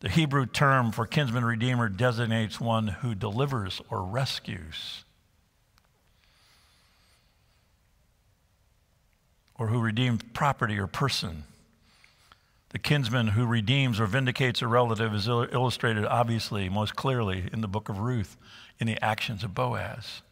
The 0.01 0.09
Hebrew 0.09 0.45
term 0.45 0.91
for 0.91 1.07
kinsman 1.07 1.45
redeemer 1.45 1.87
designates 1.87 2.59
one 2.59 2.89
who 2.89 3.15
delivers 3.15 3.81
or 3.89 4.03
rescues, 4.03 5.05
or 9.57 9.67
who 9.67 9.79
redeems 9.79 10.19
property 10.33 10.77
or 10.77 10.87
person. 10.87 11.45
The 12.73 12.79
kinsman 12.79 13.27
who 13.27 13.45
redeems 13.45 13.99
or 13.99 14.07
vindicates 14.07 14.63
a 14.63 14.67
relative 14.67 15.13
is 15.13 15.27
illustrated 15.27 16.05
obviously, 16.05 16.69
most 16.69 16.95
clearly, 16.95 17.47
in 17.53 17.61
the 17.61 17.67
book 17.67 17.87
of 17.87 17.99
Ruth, 17.99 18.35
in 18.79 18.87
the 18.87 19.01
actions 19.01 19.43
of 19.43 19.53
Boaz. 19.53 20.23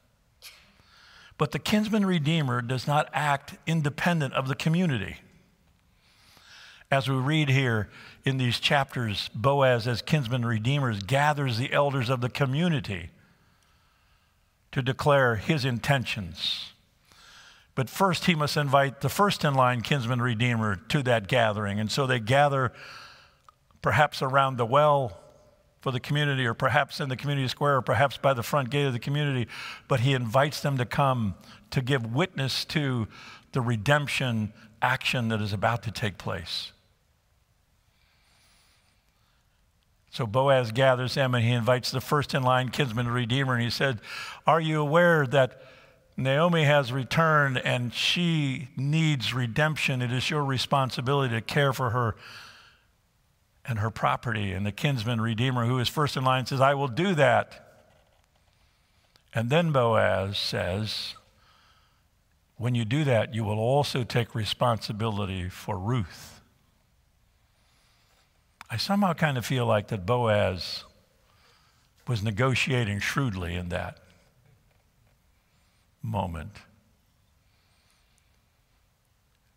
But 1.38 1.52
the 1.52 1.60
kinsman 1.60 2.04
redeemer 2.04 2.64
does 2.64 2.88
not 2.88 3.10
act 3.14 3.54
independent 3.68 4.34
of 4.34 4.48
the 4.48 4.56
community. 4.56 5.18
As 6.90 7.08
we 7.08 7.16
read 7.16 7.50
here 7.50 7.90
in 8.26 8.38
these 8.38 8.60
chapters, 8.60 9.30
Boaz, 9.36 9.88
as 9.88 10.02
kinsman 10.02 10.44
redeemer, 10.44 10.94
gathers 10.96 11.60
the 11.60 11.72
elders 11.72 12.10
of 12.10 12.22
the 12.22 12.30
community 12.30 13.12
to 14.72 14.82
declare 14.82 15.36
his 15.36 15.64
intentions 15.64 16.72
but 17.74 17.90
first, 17.90 18.26
he 18.26 18.36
must 18.36 18.58
invite 18.58 19.02
the 19.02 19.10
first 19.10 19.46
in 19.46 19.54
line 19.54 19.82
kinsman 19.82 20.22
redeemer 20.22 20.76
to 20.90 21.02
that 21.04 21.28
gathering. 21.28 21.80
And 21.80 21.92
so 21.92 22.06
they 22.06 22.20
gather 22.20 22.74
perhaps 23.82 24.22
around 24.22 24.58
the 24.58 24.66
well 24.66 25.18
for 25.80 25.92
the 25.92 26.00
community, 26.00 26.46
or 26.46 26.54
perhaps 26.54 27.00
in 27.00 27.10
the 27.10 27.16
community 27.16 27.48
square, 27.48 27.78
or 27.78 27.82
perhaps 27.82 28.18
by 28.18 28.34
the 28.34 28.44
front 28.44 28.70
gate 28.70 28.86
of 28.86 28.94
the 28.94 29.00
community. 29.00 29.48
But 29.88 30.02
he 30.02 30.14
invites 30.14 30.62
them 30.62 30.78
to 30.78 30.86
come 30.86 31.34
to 31.72 31.82
give 31.82 32.14
witness 32.14 32.66
to 32.66 33.08
the 33.54 33.62
redemption 33.62 34.54
action 34.82 35.30
that 35.30 35.42
is 35.42 35.54
about 35.54 35.84
to 35.84 35.92
take 35.92 36.18
place. 36.18 36.72
So 40.12 40.28
Boaz 40.28 40.72
gathers 40.74 41.16
them 41.16 41.34
and 41.34 41.44
he 41.44 41.52
invites 41.52 41.90
the 41.90 42.02
first 42.02 42.34
in 42.36 42.44
line 42.44 42.70
kinsman 42.70 43.08
redeemer 43.08 43.54
and 43.54 43.64
he 43.64 43.70
said, 43.70 44.02
Are 44.46 44.60
you 44.60 44.82
aware 44.82 45.26
that 45.28 45.62
Naomi 46.18 46.66
has 46.66 46.92
returned 46.92 47.58
and 47.58 47.94
she 47.94 48.70
needs 48.76 49.34
redemption. 49.34 50.02
It 50.02 50.12
is 50.12 50.30
your 50.30 50.44
responsibility 50.44 51.34
to 51.36 51.42
care 51.42 51.74
for 51.74 51.92
her 51.92 52.16
and 53.66 53.80
her 53.80 53.90
property. 53.90 54.52
And 54.52 54.66
the 54.66 54.72
kinsman 54.72 55.22
redeemer, 55.22 55.66
who 55.66 55.80
is 55.80 55.88
first 55.88 56.18
in 56.18 56.24
line, 56.24 56.46
says, 56.46 56.62
I 56.62 56.74
will 56.74 56.88
do 56.88 57.16
that. 57.16 57.68
And 59.34 59.50
then 59.50 59.72
Boaz 59.72 60.38
says, 60.38 61.16
When 62.58 62.76
you 62.76 62.84
do 62.84 63.04
that, 63.06 63.34
you 63.34 63.44
will 63.44 63.60
also 63.60 64.04
take 64.04 64.36
responsibility 64.36 65.48
for 65.48 65.78
Ruth. 65.80 66.42
I 68.70 68.78
somehow 68.78 69.14
kind 69.14 69.38
of 69.38 69.46
feel 69.46 69.66
like 69.66 69.88
that 69.88 70.06
Boaz 70.06 70.84
was 72.08 72.22
negotiating 72.22 73.00
shrewdly 73.00 73.56
in 73.56 73.70
that 73.70 74.01
moment. 76.02 76.58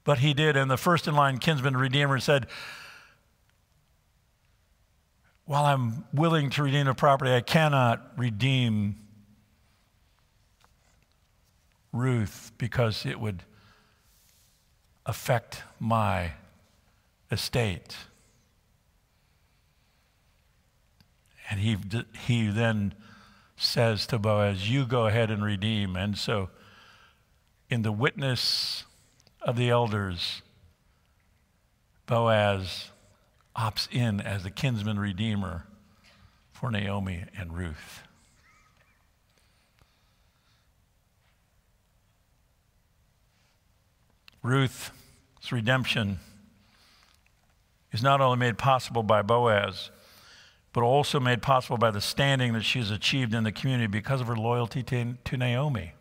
But 0.05 0.19
he 0.19 0.35
did, 0.35 0.57
and 0.57 0.71
the 0.71 0.77
first 0.77 1.09
in 1.09 1.15
line 1.15 1.39
kinsman 1.39 1.77
redeemer 1.77 2.19
said, 2.21 2.47
While 5.47 5.65
I'm 5.65 6.05
willing 6.13 6.51
to 6.51 6.63
redeem 6.63 6.87
the 6.87 6.95
property, 6.95 7.33
I 7.33 7.41
cannot 7.41 8.13
redeem 8.17 8.97
Ruth 11.93 12.53
because 12.59 13.07
it 13.07 13.19
would 13.19 13.45
affect 15.07 15.63
my 15.79 16.33
estate. 17.31 17.97
And 21.51 21.61
he, 21.61 21.77
he 22.27 22.49
then 22.49 22.95
says 23.57 24.07
to 24.09 24.19
Boaz, 24.19 24.71
You 24.71 24.87
go 24.87 25.07
ahead 25.07 25.31
and 25.31 25.45
redeem. 25.45 25.97
And 25.97 26.17
so, 26.17 26.51
in 27.71 27.83
the 27.83 27.93
witness 27.93 28.85
of 29.43 29.57
the 29.57 29.71
elders, 29.71 30.43
Boaz 32.07 32.91
opts 33.57 33.89
in 33.91 34.21
as 34.21 34.43
the 34.43 34.51
kinsman 34.51 34.99
redeemer 34.99 35.67
for 36.53 36.71
Naomi 36.71 37.25
and 37.37 37.57
Ruth. 37.57 38.03
Ruth's 44.43 44.91
redemption 45.51 46.19
is 47.93 48.03
not 48.03 48.21
only 48.21 48.37
made 48.37 48.59
possible 48.59 49.03
by 49.03 49.23
Boaz, 49.23 49.91
but 50.75 50.83
also 50.83 51.21
made 51.21 51.41
possible 51.41 51.79
by 51.79 51.93
the 51.93 52.01
standing 52.01 52.53
that 52.53 52.65
she 52.65 52.81
has 52.81 52.91
achieved 52.91 53.33
in 53.33 53.45
the 53.45 53.53
community 53.53 53.87
because 53.87 54.21
of 54.21 54.27
her 54.27 54.37
loyalty 54.37 54.83
to, 54.83 55.15
to 55.25 55.37
Naomi. 55.37 55.93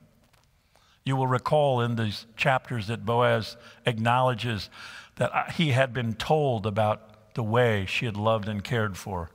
You 1.05 1.15
will 1.15 1.27
recall 1.27 1.79
in 1.79 1.95
these 1.95 2.25
chapters 2.35 2.87
that 2.87 3.05
Boaz 3.05 3.55
acknowledges 3.85 4.71
that 5.17 5.31
uh, 5.31 5.51
he 5.51 5.69
had 5.69 5.93
been 5.93 6.13
told 6.13 6.65
about 6.65 7.35
the 7.35 7.43
way 7.43 7.85
she 7.85 8.05
had 8.05 8.17
loved 8.17 8.47
and 8.47 8.63
cared 8.63 8.97
for 8.97 9.29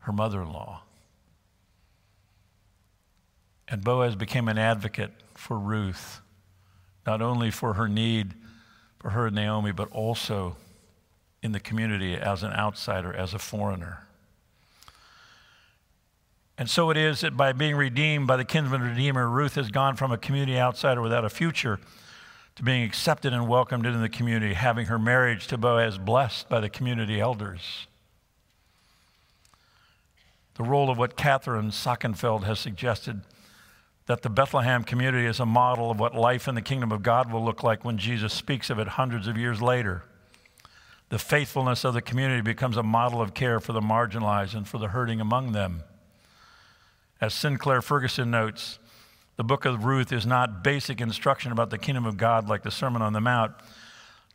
her 0.00 0.12
mother 0.12 0.40
in 0.40 0.50
law. 0.50 0.82
And 3.68 3.84
Boaz 3.84 4.16
became 4.16 4.48
an 4.48 4.56
advocate 4.56 5.12
for 5.34 5.58
Ruth, 5.58 6.22
not 7.06 7.20
only 7.20 7.50
for 7.50 7.74
her 7.74 7.88
need 7.88 8.32
for 9.00 9.10
her 9.10 9.26
and 9.26 9.36
Naomi, 9.36 9.72
but 9.72 9.90
also 9.92 10.56
in 11.42 11.52
the 11.52 11.60
community 11.60 12.14
as 12.14 12.42
an 12.42 12.52
outsider, 12.52 13.12
as 13.12 13.34
a 13.34 13.38
foreigner. 13.38 14.05
And 16.58 16.70
so 16.70 16.90
it 16.90 16.96
is 16.96 17.20
that 17.20 17.36
by 17.36 17.52
being 17.52 17.76
redeemed 17.76 18.26
by 18.26 18.36
the 18.36 18.44
kinsman 18.44 18.80
redeemer, 18.80 19.28
Ruth 19.28 19.56
has 19.56 19.70
gone 19.70 19.96
from 19.96 20.10
a 20.10 20.18
community 20.18 20.58
outsider 20.58 21.02
without 21.02 21.24
a 21.24 21.30
future 21.30 21.78
to 22.54 22.62
being 22.62 22.82
accepted 22.82 23.34
and 23.34 23.46
welcomed 23.46 23.84
into 23.84 23.98
the 23.98 24.08
community, 24.08 24.54
having 24.54 24.86
her 24.86 24.98
marriage 24.98 25.46
to 25.48 25.58
Boaz 25.58 25.98
blessed 25.98 26.48
by 26.48 26.60
the 26.60 26.70
community 26.70 27.20
elders. 27.20 27.86
The 30.54 30.64
role 30.64 30.88
of 30.88 30.96
what 30.96 31.16
Katharine 31.16 31.70
Sakenfeld 31.70 32.44
has 32.44 32.58
suggested 32.58 33.20
that 34.06 34.22
the 34.22 34.30
Bethlehem 34.30 34.84
community 34.84 35.26
is 35.26 35.38
a 35.38 35.44
model 35.44 35.90
of 35.90 36.00
what 36.00 36.14
life 36.14 36.48
in 36.48 36.54
the 36.54 36.62
kingdom 36.62 36.92
of 36.92 37.02
God 37.02 37.30
will 37.30 37.44
look 37.44 37.62
like 37.62 37.84
when 37.84 37.98
Jesus 37.98 38.32
speaks 38.32 38.70
of 38.70 38.78
it 38.78 38.88
hundreds 38.88 39.26
of 39.26 39.36
years 39.36 39.60
later. 39.60 40.04
The 41.10 41.18
faithfulness 41.18 41.84
of 41.84 41.92
the 41.92 42.00
community 42.00 42.40
becomes 42.40 42.78
a 42.78 42.82
model 42.82 43.20
of 43.20 43.34
care 43.34 43.60
for 43.60 43.72
the 43.72 43.80
marginalized 43.80 44.54
and 44.54 44.66
for 44.66 44.78
the 44.78 44.88
hurting 44.88 45.20
among 45.20 45.52
them. 45.52 45.82
As 47.20 47.32
Sinclair 47.32 47.80
Ferguson 47.80 48.30
notes, 48.30 48.78
the 49.36 49.44
book 49.44 49.64
of 49.64 49.84
Ruth 49.84 50.12
is 50.12 50.26
not 50.26 50.62
basic 50.62 51.00
instruction 51.00 51.50
about 51.50 51.70
the 51.70 51.78
kingdom 51.78 52.04
of 52.04 52.16
God 52.16 52.48
like 52.48 52.62
the 52.62 52.70
Sermon 52.70 53.00
on 53.00 53.14
the 53.14 53.20
Mount, 53.20 53.52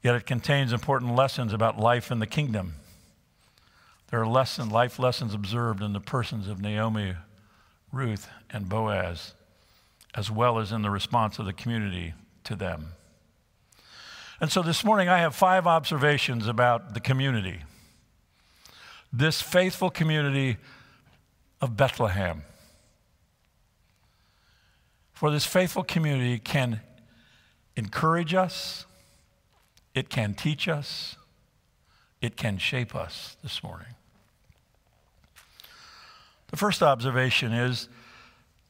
yet 0.02 0.16
it 0.16 0.26
contains 0.26 0.74
important 0.74 1.16
lessons 1.16 1.54
about 1.54 1.80
life 1.80 2.12
in 2.12 2.20
the 2.20 2.28
kingdom. 2.28 2.74
There 4.10 4.20
are 4.20 4.28
lesson, 4.28 4.70
life 4.70 5.00
lessons 5.00 5.34
observed 5.34 5.82
in 5.82 5.94
the 5.94 6.00
persons 6.00 6.48
of 6.48 6.60
Naomi, 6.60 7.14
Ruth, 7.92 8.28
and 8.50 8.68
Boaz, 8.68 9.34
as 10.16 10.32
well 10.32 10.58
as 10.58 10.72
in 10.72 10.82
the 10.82 10.90
response 10.90 11.40
of 11.40 11.46
the 11.46 11.54
community 11.54 12.14
to 12.44 12.56
them. 12.56 12.94
And 14.40 14.52
so 14.52 14.64
this 14.64 14.84
morning 14.84 15.08
I 15.08 15.20
have 15.20 15.36
five 15.36 15.68
observations 15.68 16.48
about 16.48 16.96
the 16.96 17.00
community. 17.00 17.60
This 19.14 19.40
faithful 19.40 19.92
community 19.92 20.58
of 21.62 21.78
Bethlehem 21.78 22.44
For 25.22 25.30
this 25.30 25.46
faithful 25.46 25.84
community 25.84 26.40
can 26.40 26.82
encourage 27.76 28.34
us, 28.34 28.88
it 29.94 30.10
can 30.10 30.34
teach 30.34 30.68
us, 30.68 31.16
it 32.24 32.36
can 32.36 32.58
shape 32.58 32.96
us 32.96 33.38
this 33.44 33.62
morning. 33.62 33.94
The 36.48 36.58
first 36.58 36.82
observation 36.82 37.54
is 37.54 37.88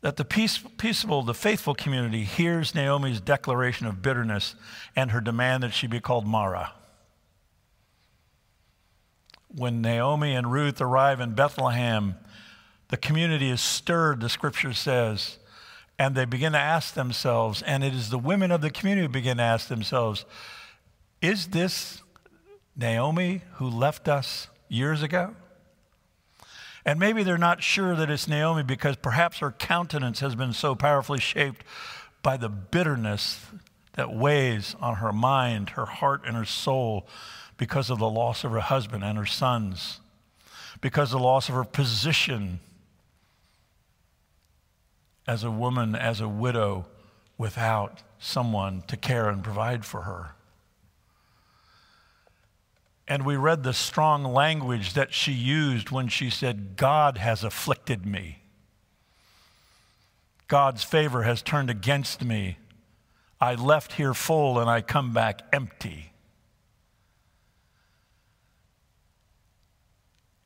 that 0.02 0.18
the 0.18 0.26
peace, 0.26 0.60
peaceable, 0.78 1.24
the 1.24 1.34
faithful 1.34 1.74
community 1.74 2.26
hears 2.26 2.76
Naomi's 2.76 3.22
declaration 3.22 3.88
of 3.88 4.02
bitterness 4.02 4.56
and 4.94 5.12
her 5.12 5.22
demand 5.22 5.64
that 5.64 5.74
she 5.74 5.88
be 5.88 6.02
called 6.02 6.28
Mara. 6.28 6.74
When 9.48 9.82
Naomi 9.82 10.36
and 10.36 10.52
Ruth 10.52 10.82
arrive 10.82 11.22
in 11.22 11.34
Bethlehem, 11.34 12.16
the 12.90 12.98
community 12.98 13.50
is 13.50 13.62
stirred, 13.62 14.20
the 14.20 14.28
scripture 14.28 14.74
says, 14.74 15.38
and 16.02 16.16
they 16.16 16.26
begin 16.26 16.54
to 16.54 16.58
ask 16.58 16.96
themselves, 16.96 17.62
and 17.62 17.84
it 17.84 17.94
is 17.94 18.10
the 18.10 18.18
women 18.18 18.50
of 18.50 18.62
the 18.62 18.72
community 18.72 19.06
who 19.06 19.08
begin 19.08 19.38
to 19.38 19.44
ask 19.44 19.68
themselves, 19.68 20.26
is 21.22 21.50
this 21.50 22.02
Naomi 22.76 23.44
who 23.58 23.70
left 23.70 24.08
us 24.08 24.48
years 24.68 25.04
ago? 25.04 25.36
And 26.84 27.00
maybe 27.00 27.22
they're 27.22 27.38
not 27.38 27.62
sure 27.62 27.96
that 27.96 28.10
it's 28.10 28.28
Naomi 28.28 28.64
because 28.64 28.96
perhaps 28.96 29.38
her 29.38 29.52
countenance 29.52 30.22
has 30.22 30.34
been 30.34 30.54
so 30.54 30.74
powerfully 30.74 31.20
shaped 31.20 31.64
by 32.24 32.36
the 32.36 32.50
bitterness 32.50 33.40
that 33.94 34.12
weighs 34.12 34.76
on 34.82 34.96
her 34.96 35.14
mind, 35.14 35.70
her 35.72 35.86
heart, 35.86 36.24
and 36.26 36.36
her 36.36 36.46
soul 36.46 37.06
because 37.58 37.92
of 37.92 38.00
the 38.00 38.10
loss 38.10 38.44
of 38.44 38.50
her 38.50 38.60
husband 38.60 39.04
and 39.04 39.20
her 39.20 39.28
sons, 39.28 40.00
because 40.82 41.14
of 41.14 41.20
the 41.20 41.28
loss 41.28 41.48
of 41.48 41.54
her 41.54 41.64
position 41.64 42.60
as 45.28 45.44
a 45.44 45.52
woman, 45.52 45.96
as 45.96 46.20
a 46.20 46.28
widow, 46.28 46.86
without 47.38 48.04
someone 48.20 48.84
to 48.88 48.98
care 48.98 49.30
and 49.30 49.44
provide 49.44 49.86
for 49.86 50.02
her. 50.02 50.36
And 53.08 53.26
we 53.26 53.36
read 53.36 53.64
the 53.64 53.74
strong 53.74 54.24
language 54.24 54.94
that 54.94 55.14
she 55.14 55.34
used 55.34 55.90
when 55.90 56.08
she 56.08 56.30
said, 56.30 56.78
God 56.78 57.18
has 57.18 57.44
afflicted 57.44 58.06
me. 58.06 58.40
God's 60.48 60.84
favor 60.84 61.24
has 61.24 61.42
turned 61.42 61.70
against 61.70 62.24
me. 62.24 62.58
I 63.40 63.56
left 63.56 63.94
here 63.94 64.14
full 64.14 64.60
and 64.60 64.70
I 64.70 64.82
come 64.82 65.14
back 65.14 65.42
empty. 65.52 66.14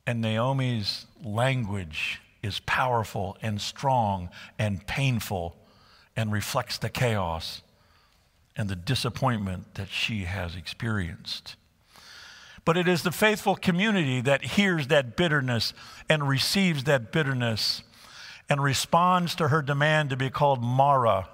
And 0.08 0.22
Naomi's 0.22 1.08
language 1.24 2.22
is 2.45 2.61
powerful 2.65 3.37
and 3.41 3.59
strong 3.59 4.29
and 4.57 4.85
painful 4.87 5.57
and 6.15 6.31
reflects 6.31 6.77
the 6.77 6.89
chaos 6.89 7.61
and 8.55 8.69
the 8.69 8.75
disappointment 8.75 9.75
that 9.75 9.89
she 9.89 10.23
has 10.23 10.55
experienced. 10.55 11.55
But 12.63 12.77
it 12.77 12.87
is 12.87 13.03
the 13.03 13.11
faithful 13.11 13.55
community 13.55 14.21
that 14.21 14.43
hears 14.43 14.87
that 14.87 15.15
bitterness 15.15 15.73
and 16.09 16.27
receives 16.27 16.85
that 16.85 17.11
bitterness 17.11 17.83
and 18.49 18.63
responds 18.63 19.35
to 19.35 19.49
her 19.49 19.61
demand 19.61 20.09
to 20.11 20.17
be 20.17 20.29
called 20.29 20.63
Mara, 20.63 21.29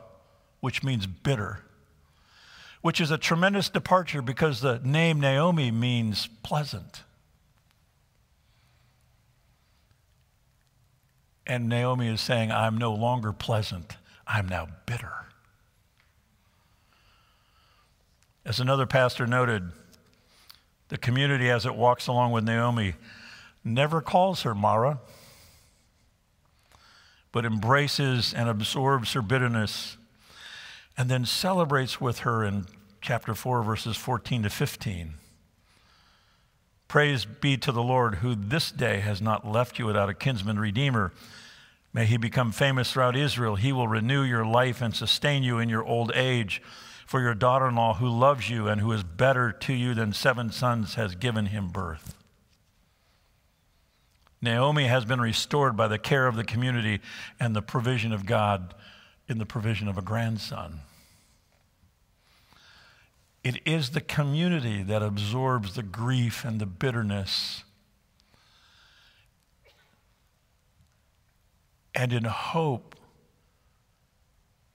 which 0.60 0.84
means 0.84 1.08
bitter, 1.08 1.60
which 2.82 3.00
is 3.00 3.12
a 3.12 3.18
tremendous 3.18 3.70
departure 3.70 4.22
because 4.22 4.62
the 4.62 4.80
name 4.84 5.20
Naomi 5.20 5.72
means 5.72 6.28
pleasant. 6.44 7.04
And 11.46 11.68
Naomi 11.68 12.08
is 12.08 12.22
saying, 12.22 12.52
I'm 12.52 12.78
no 12.78 12.94
longer 12.94 13.34
pleasant, 13.34 13.98
I'm 14.28 14.48
now 14.48 14.68
bitter. 14.86 15.12
As 18.46 18.60
another 18.60 18.86
pastor 18.86 19.28
noted, 19.28 19.72
the 20.90 20.98
community, 20.98 21.50
as 21.50 21.66
it 21.66 21.76
walks 21.76 22.08
along 22.08 22.32
with 22.32 22.44
Naomi, 22.44 22.96
never 23.64 24.02
calls 24.02 24.42
her 24.42 24.56
Mara, 24.56 25.00
but 27.32 27.46
embraces 27.46 28.34
and 28.34 28.50
absorbs 28.50 29.14
her 29.14 29.22
bitterness 29.22 29.98
and 30.98 31.10
then 31.10 31.26
celebrates 31.26 32.02
with 32.02 32.20
her 32.20 32.44
in 32.44 32.66
chapter 33.02 33.34
4, 33.34 33.64
verses 33.64 33.98
14 33.98 34.44
to 34.44 34.50
15. 34.50 35.14
Praise 36.88 37.26
be 37.26 37.56
to 37.58 37.72
the 37.72 37.82
Lord, 37.82 38.16
who 38.16 38.36
this 38.36 38.70
day 38.72 39.00
has 39.00 39.22
not 39.22 39.48
left 39.48 39.80
you 39.80 39.86
without 39.86 40.10
a 40.10 40.14
kinsman 40.14 40.60
redeemer. 40.60 41.14
May 41.94 42.06
he 42.06 42.18
become 42.18 42.52
famous 42.52 42.92
throughout 42.92 43.16
Israel. 43.16 43.56
He 43.56 43.74
will 43.74 43.88
renew 43.88 44.24
your 44.24 44.46
life 44.46 44.82
and 44.82 44.96
sustain 44.96 45.44
you 45.44 45.60
in 45.60 45.70
your 45.70 45.84
old 45.84 46.12
age 46.16 46.62
for 47.06 47.20
your 47.20 47.34
daughter 47.34 47.68
in 47.68 47.76
law, 47.76 47.96
who 47.96 48.08
loves 48.08 48.50
you 48.50 48.70
and 48.70 48.80
who 48.80 48.94
is 48.94 49.04
better 49.04 49.52
to 49.52 49.74
you 49.74 49.94
than 49.94 50.14
seven 50.14 50.50
sons, 50.50 50.96
has 50.96 51.14
given 51.16 51.48
him 51.48 51.68
birth. 51.68 52.16
Naomi 54.42 54.86
has 54.86 55.04
been 55.04 55.20
restored 55.20 55.76
by 55.76 55.90
the 55.90 56.00
care 56.00 56.26
of 56.26 56.38
the 56.38 56.46
community 56.46 57.02
and 57.38 57.54
the 57.54 57.62
provision 57.62 58.14
of 58.14 58.26
God 58.26 58.74
in 59.28 59.38
the 59.40 59.46
provision 59.46 59.90
of 59.90 59.98
a 59.98 60.02
grandson. 60.02 60.80
It 63.44 63.60
is 63.66 63.90
the 63.90 64.02
community 64.02 64.82
that 64.84 65.04
absorbs 65.04 65.76
the 65.76 65.84
grief 65.84 66.46
and 66.46 66.62
the 66.62 66.66
bitterness. 66.66 67.64
And 71.94 72.14
in 72.14 72.24
hope, 72.24 72.96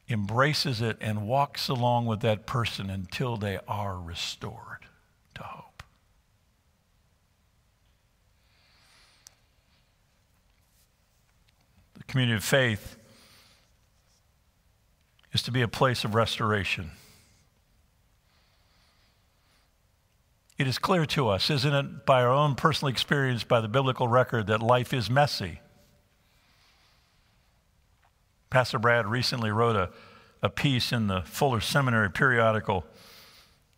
embraces 0.09 0.81
it 0.81 0.97
and 1.01 1.27
walks 1.27 1.69
along 1.69 2.07
with 2.07 2.21
that 2.21 2.47
person 2.47 2.91
until 2.91 3.37
they 3.37 3.59
are 3.67 3.99
restored 3.99 4.87
to 5.35 5.43
hope. 5.43 5.83
The 11.95 12.05
community 12.05 12.37
of 12.37 12.45
faith 12.45 12.97
is 15.33 15.43
to 15.43 15.51
be 15.51 15.63
a 15.63 15.69
place 15.69 16.05
of 16.05 16.15
restoration. 16.15 16.93
It 20.57 20.67
is 20.67 20.79
clear 20.79 21.05
to 21.07 21.29
us, 21.29 21.51
isn't 21.51 21.75
it, 21.75 22.07
by 22.07 22.23
our 22.23 22.31
own 22.31 22.55
personal 22.55 22.91
experience, 22.91 23.45
by 23.45 23.61
the 23.61 23.69
biblical 23.69 24.09
record, 24.09 24.47
that 24.47 24.63
life 24.63 24.95
is 24.95 25.11
messy. 25.11 25.61
Pastor 28.57 28.79
Brad 28.79 29.07
recently 29.07 29.51
wrote 29.51 29.77
a, 29.77 29.91
a 30.43 30.49
piece 30.49 30.91
in 30.91 31.09
the 31.09 31.21
Fuller 31.27 31.61
Seminary 31.61 32.11
periodical, 32.11 32.87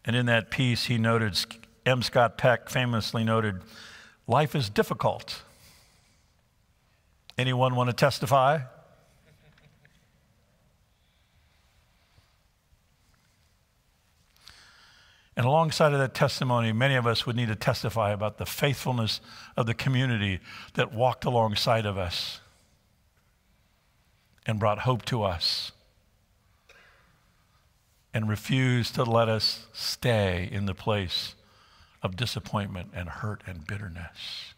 and 0.05 0.15
in 0.15 0.27
that 0.27 0.53
piece, 0.53 0.85
he 0.85 0.99
noted, 0.99 1.37
M. 1.85 2.01
Scott 2.01 2.39
Peck 2.39 2.69
famously 2.69 3.25
noted, 3.25 3.61
life 4.29 4.55
is 4.55 4.71
difficult. 4.71 5.43
Anyone 7.37 7.75
want 7.75 7.91
to 7.91 7.93
testify? 7.93 8.61
And 15.37 15.45
alongside 15.45 15.93
of 15.93 15.99
that 15.99 16.15
testimony, 16.15 16.73
many 16.73 16.95
of 16.95 17.05
us 17.05 17.27
would 17.27 17.35
need 17.35 17.49
to 17.49 17.57
testify 17.57 18.13
about 18.13 18.39
the 18.39 18.47
faithfulness 18.47 19.21
of 19.57 19.67
the 19.67 19.75
community 19.75 20.39
that 20.75 20.95
walked 20.95 21.25
alongside 21.25 21.85
of 21.85 21.99
us 21.99 22.39
and 24.49 24.59
brought 24.59 24.81
hope 24.81 25.05
to 25.05 25.23
us 25.23 25.71
and 28.15 28.29
refused 28.29 28.95
to 28.95 29.05
let 29.05 29.29
us 29.29 29.67
stay 29.75 30.49
in 30.51 30.65
the 30.65 30.75
place 30.75 31.35
of 32.03 32.17
disappointment 32.17 32.89
and 32.95 33.09
hurt 33.09 33.43
and 33.47 33.67
bitterness. 33.67 34.55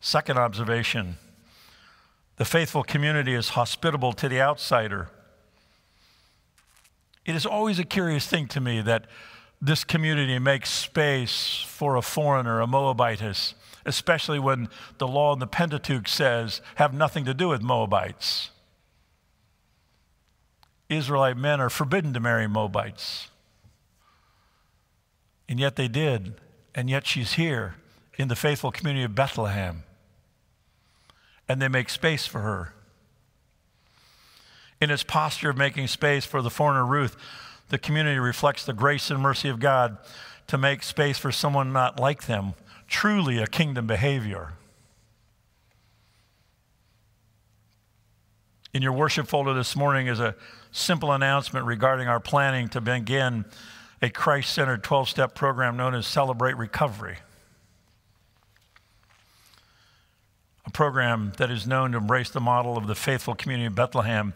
Second 0.00 0.38
observation 0.38 1.18
the 2.36 2.46
faithful 2.46 2.82
community 2.82 3.34
is 3.34 3.50
hospitable 3.50 4.14
to 4.14 4.26
the 4.26 4.40
outsider. 4.40 5.10
It 7.26 7.36
is 7.36 7.44
always 7.44 7.78
a 7.78 7.84
curious 7.84 8.26
thing 8.26 8.48
to 8.48 8.62
me 8.62 8.80
that 8.80 9.04
this 9.60 9.84
community 9.84 10.38
makes 10.38 10.70
space 10.70 11.62
for 11.68 11.96
a 11.96 12.02
foreigner, 12.02 12.62
a 12.62 12.66
Moabitess, 12.66 13.52
especially 13.84 14.38
when 14.38 14.68
the 14.98 15.08
law 15.08 15.32
in 15.32 15.38
the 15.38 15.46
Pentateuch 15.46 16.08
says 16.08 16.60
have 16.76 16.92
nothing 16.92 17.24
to 17.24 17.34
do 17.34 17.48
with 17.48 17.62
Moabites. 17.62 18.50
Israelite 20.88 21.36
men 21.36 21.60
are 21.60 21.70
forbidden 21.70 22.12
to 22.14 22.20
marry 22.20 22.48
Moabites. 22.48 23.28
And 25.48 25.58
yet 25.58 25.76
they 25.76 25.88
did. 25.88 26.34
And 26.74 26.90
yet 26.90 27.06
she's 27.06 27.34
here 27.34 27.76
in 28.18 28.28
the 28.28 28.36
faithful 28.36 28.70
community 28.70 29.04
of 29.04 29.14
Bethlehem. 29.14 29.84
And 31.48 31.60
they 31.60 31.68
make 31.68 31.88
space 31.88 32.26
for 32.26 32.40
her. 32.40 32.74
In 34.80 34.90
its 34.90 35.02
posture 35.02 35.50
of 35.50 35.56
making 35.56 35.88
space 35.88 36.24
for 36.24 36.42
the 36.42 36.50
foreigner 36.50 36.86
Ruth, 36.86 37.16
the 37.68 37.78
community 37.78 38.18
reflects 38.18 38.64
the 38.64 38.72
grace 38.72 39.10
and 39.10 39.20
mercy 39.20 39.48
of 39.48 39.60
God 39.60 39.98
to 40.46 40.58
make 40.58 40.82
space 40.82 41.18
for 41.18 41.30
someone 41.30 41.72
not 41.72 42.00
like 42.00 42.26
them, 42.26 42.54
truly 42.90 43.38
a 43.38 43.46
kingdom 43.46 43.86
behavior. 43.86 44.52
In 48.74 48.82
your 48.82 48.92
worship 48.92 49.26
folder 49.26 49.54
this 49.54 49.74
morning 49.74 50.08
is 50.08 50.20
a 50.20 50.34
simple 50.70 51.12
announcement 51.12 51.64
regarding 51.64 52.08
our 52.08 52.20
planning 52.20 52.68
to 52.68 52.80
begin 52.80 53.44
a 54.02 54.10
Christ 54.10 54.52
centered 54.52 54.82
12 54.82 55.08
step 55.08 55.34
program 55.34 55.76
known 55.76 55.94
as 55.94 56.06
Celebrate 56.06 56.56
Recovery. 56.56 57.18
A 60.66 60.70
program 60.70 61.32
that 61.38 61.50
is 61.50 61.66
known 61.66 61.92
to 61.92 61.98
embrace 61.98 62.30
the 62.30 62.40
model 62.40 62.76
of 62.76 62.86
the 62.86 62.94
faithful 62.94 63.34
community 63.34 63.66
of 63.66 63.74
Bethlehem 63.74 64.34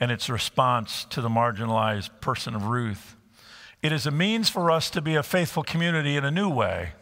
and 0.00 0.10
its 0.10 0.28
response 0.28 1.04
to 1.10 1.20
the 1.20 1.28
marginalized 1.28 2.10
person 2.20 2.54
of 2.54 2.66
Ruth. 2.66 3.16
It 3.82 3.92
is 3.92 4.06
a 4.06 4.10
means 4.10 4.48
for 4.48 4.70
us 4.70 4.90
to 4.90 5.00
be 5.00 5.14
a 5.14 5.22
faithful 5.22 5.62
community 5.62 6.16
in 6.16 6.24
a 6.24 6.30
new 6.30 6.48
way. 6.48 6.92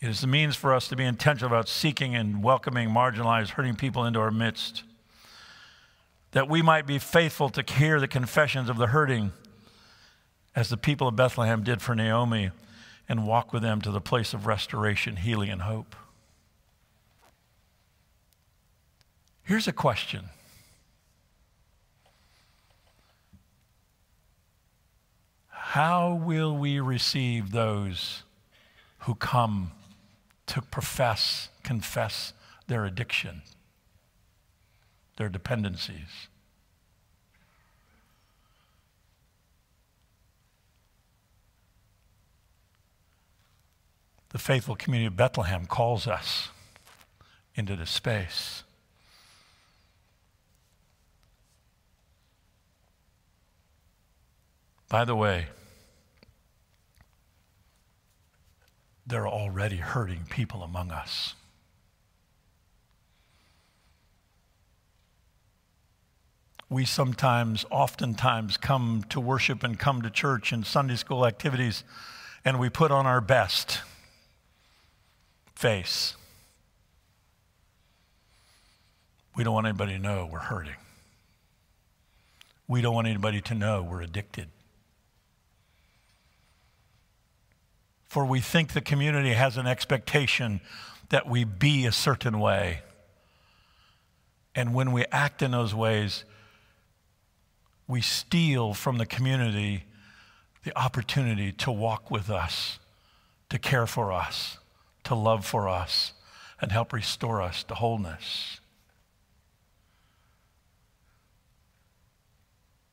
It 0.00 0.08
is 0.08 0.20
the 0.20 0.28
means 0.28 0.54
for 0.54 0.72
us 0.72 0.86
to 0.88 0.96
be 0.96 1.04
intentional 1.04 1.52
about 1.52 1.68
seeking 1.68 2.14
and 2.14 2.42
welcoming 2.42 2.88
marginalized, 2.88 3.50
hurting 3.50 3.74
people 3.74 4.04
into 4.04 4.20
our 4.20 4.30
midst. 4.30 4.84
That 6.32 6.48
we 6.48 6.62
might 6.62 6.86
be 6.86 6.98
faithful 6.98 7.48
to 7.50 7.64
hear 7.74 7.98
the 7.98 8.06
confessions 8.06 8.68
of 8.68 8.76
the 8.76 8.88
hurting, 8.88 9.32
as 10.54 10.68
the 10.68 10.76
people 10.76 11.08
of 11.08 11.16
Bethlehem 11.16 11.64
did 11.64 11.82
for 11.82 11.96
Naomi, 11.96 12.50
and 13.08 13.26
walk 13.26 13.52
with 13.52 13.62
them 13.62 13.80
to 13.80 13.90
the 13.90 14.00
place 14.00 14.34
of 14.34 14.46
restoration, 14.46 15.16
healing, 15.16 15.50
and 15.50 15.62
hope. 15.62 15.96
Here's 19.42 19.66
a 19.66 19.72
question 19.72 20.28
How 25.48 26.14
will 26.14 26.56
we 26.56 26.78
receive 26.78 27.50
those 27.50 28.22
who 29.00 29.16
come 29.16 29.72
to 30.48 30.62
profess, 30.62 31.48
confess 31.62 32.32
their 32.66 32.84
addiction, 32.84 33.42
their 35.16 35.28
dependencies? 35.28 36.28
The 44.30 44.38
faithful 44.38 44.76
community 44.76 45.06
of 45.06 45.16
Bethlehem 45.16 45.66
calls 45.66 46.06
us 46.06 46.48
into 47.54 47.76
this 47.76 47.90
space. 47.90 48.62
By 54.88 55.04
the 55.04 55.16
way, 55.16 55.48
there 59.08 59.22
are 59.22 59.28
already 59.28 59.76
hurting 59.76 60.26
people 60.28 60.62
among 60.62 60.90
us. 60.90 61.34
We 66.70 66.84
sometimes, 66.84 67.64
oftentimes, 67.70 68.58
come 68.58 69.04
to 69.08 69.18
worship 69.18 69.64
and 69.64 69.78
come 69.78 70.02
to 70.02 70.10
church 70.10 70.52
and 70.52 70.66
Sunday 70.66 70.96
school 70.96 71.24
activities, 71.24 71.82
and 72.44 72.60
we 72.60 72.68
put 72.68 72.90
on 72.90 73.06
our 73.06 73.22
best 73.22 73.80
face. 75.54 76.14
We 79.34 79.44
don't 79.44 79.54
want 79.54 79.66
anybody 79.66 79.92
to 79.92 79.98
know 79.98 80.28
we're 80.30 80.40
hurting. 80.40 80.76
We 82.66 82.82
don't 82.82 82.94
want 82.94 83.06
anybody 83.06 83.40
to 83.40 83.54
know 83.54 83.82
we're 83.82 84.02
addicted. 84.02 84.48
For 88.08 88.24
we 88.24 88.40
think 88.40 88.72
the 88.72 88.80
community 88.80 89.34
has 89.34 89.58
an 89.58 89.66
expectation 89.66 90.60
that 91.10 91.28
we 91.28 91.44
be 91.44 91.84
a 91.84 91.92
certain 91.92 92.40
way. 92.40 92.80
And 94.54 94.74
when 94.74 94.92
we 94.92 95.04
act 95.12 95.42
in 95.42 95.50
those 95.50 95.74
ways, 95.74 96.24
we 97.86 98.00
steal 98.00 98.74
from 98.74 98.98
the 98.98 99.06
community 99.06 99.84
the 100.64 100.76
opportunity 100.76 101.52
to 101.52 101.70
walk 101.70 102.10
with 102.10 102.30
us, 102.30 102.78
to 103.50 103.58
care 103.58 103.86
for 103.86 104.10
us, 104.10 104.58
to 105.04 105.14
love 105.14 105.46
for 105.46 105.68
us, 105.68 106.14
and 106.60 106.72
help 106.72 106.92
restore 106.92 107.40
us 107.40 107.62
to 107.64 107.74
wholeness. 107.74 108.60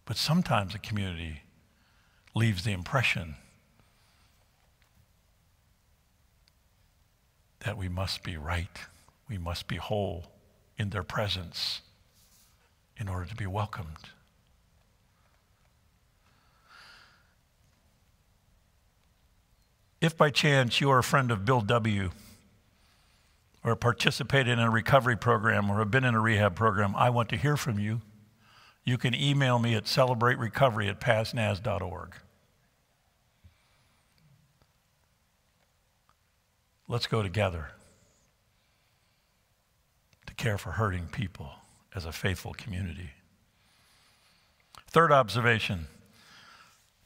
But 0.05 0.17
sometimes 0.17 0.75
a 0.75 0.79
community 0.79 1.41
leaves 2.35 2.63
the 2.63 2.73
impression 2.73 3.35
that 7.65 7.77
we 7.77 7.89
must 7.89 8.23
be 8.23 8.37
right, 8.37 8.79
we 9.27 9.37
must 9.37 9.67
be 9.67 9.75
whole 9.77 10.27
in 10.77 10.91
their 10.91 11.03
presence 11.03 11.81
in 12.97 13.09
order 13.09 13.25
to 13.25 13.35
be 13.35 13.47
welcomed. 13.47 14.09
If 19.99 20.15
by 20.15 20.29
chance 20.29 20.79
you 20.79 20.91
are 20.91 20.99
a 20.99 21.03
friend 21.03 21.31
of 21.31 21.43
Bill 21.43 21.61
W., 21.61 22.11
or 23.63 23.75
participated 23.75 24.59
in 24.59 24.59
a 24.59 24.69
recovery 24.69 25.17
program 25.17 25.71
or 25.71 25.79
have 25.79 25.89
been 25.89 26.03
in 26.03 26.13
a 26.13 26.19
rehab 26.19 26.55
program, 26.55 26.95
I 26.95 27.09
want 27.09 27.29
to 27.29 27.35
hear 27.35 27.57
from 27.57 27.79
you. 27.79 28.01
You 28.83 28.99
can 28.99 29.15
email 29.15 29.57
me 29.57 29.73
at 29.73 29.85
celebraterecovery 29.85 30.87
at 30.87 31.01
passnaz.org. 31.01 32.13
Let's 36.87 37.07
go 37.07 37.23
together 37.23 37.69
to 40.27 40.33
care 40.35 40.57
for 40.57 40.71
hurting 40.71 41.07
people 41.07 41.49
as 41.95 42.05
a 42.05 42.11
faithful 42.11 42.53
community. 42.53 43.11
Third 44.89 45.11
observation 45.11 45.87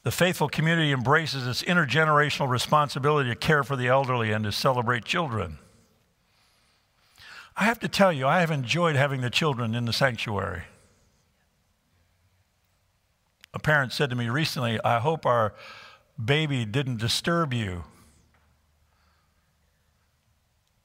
the 0.04 0.12
faithful 0.12 0.48
community 0.48 0.92
embraces 0.94 1.46
its 1.46 1.62
intergenerational 1.62 2.48
responsibility 2.48 3.30
to 3.30 3.36
care 3.36 3.64
for 3.64 3.76
the 3.76 3.88
elderly 3.88 4.32
and 4.32 4.46
to 4.46 4.52
celebrate 4.52 5.04
children. 5.04 5.60
I 7.58 7.66
have 7.66 7.80
to 7.82 7.90
tell 7.90 8.14
you, 8.14 8.26
I 8.26 8.40
have 8.40 8.50
enjoyed 8.50 8.96
having 8.96 9.20
the 9.20 9.30
children 9.30 9.76
in 9.76 9.84
the 9.84 9.92
sanctuary. 9.92 10.64
A 13.54 13.60
parent 13.60 13.92
said 13.92 14.10
to 14.10 14.16
me 14.16 14.30
recently, 14.30 14.80
I 14.86 15.00
hope 15.00 15.26
our 15.26 15.54
baby 16.24 16.64
didn't 16.64 16.98
disturb 16.98 17.54
you 17.54 17.84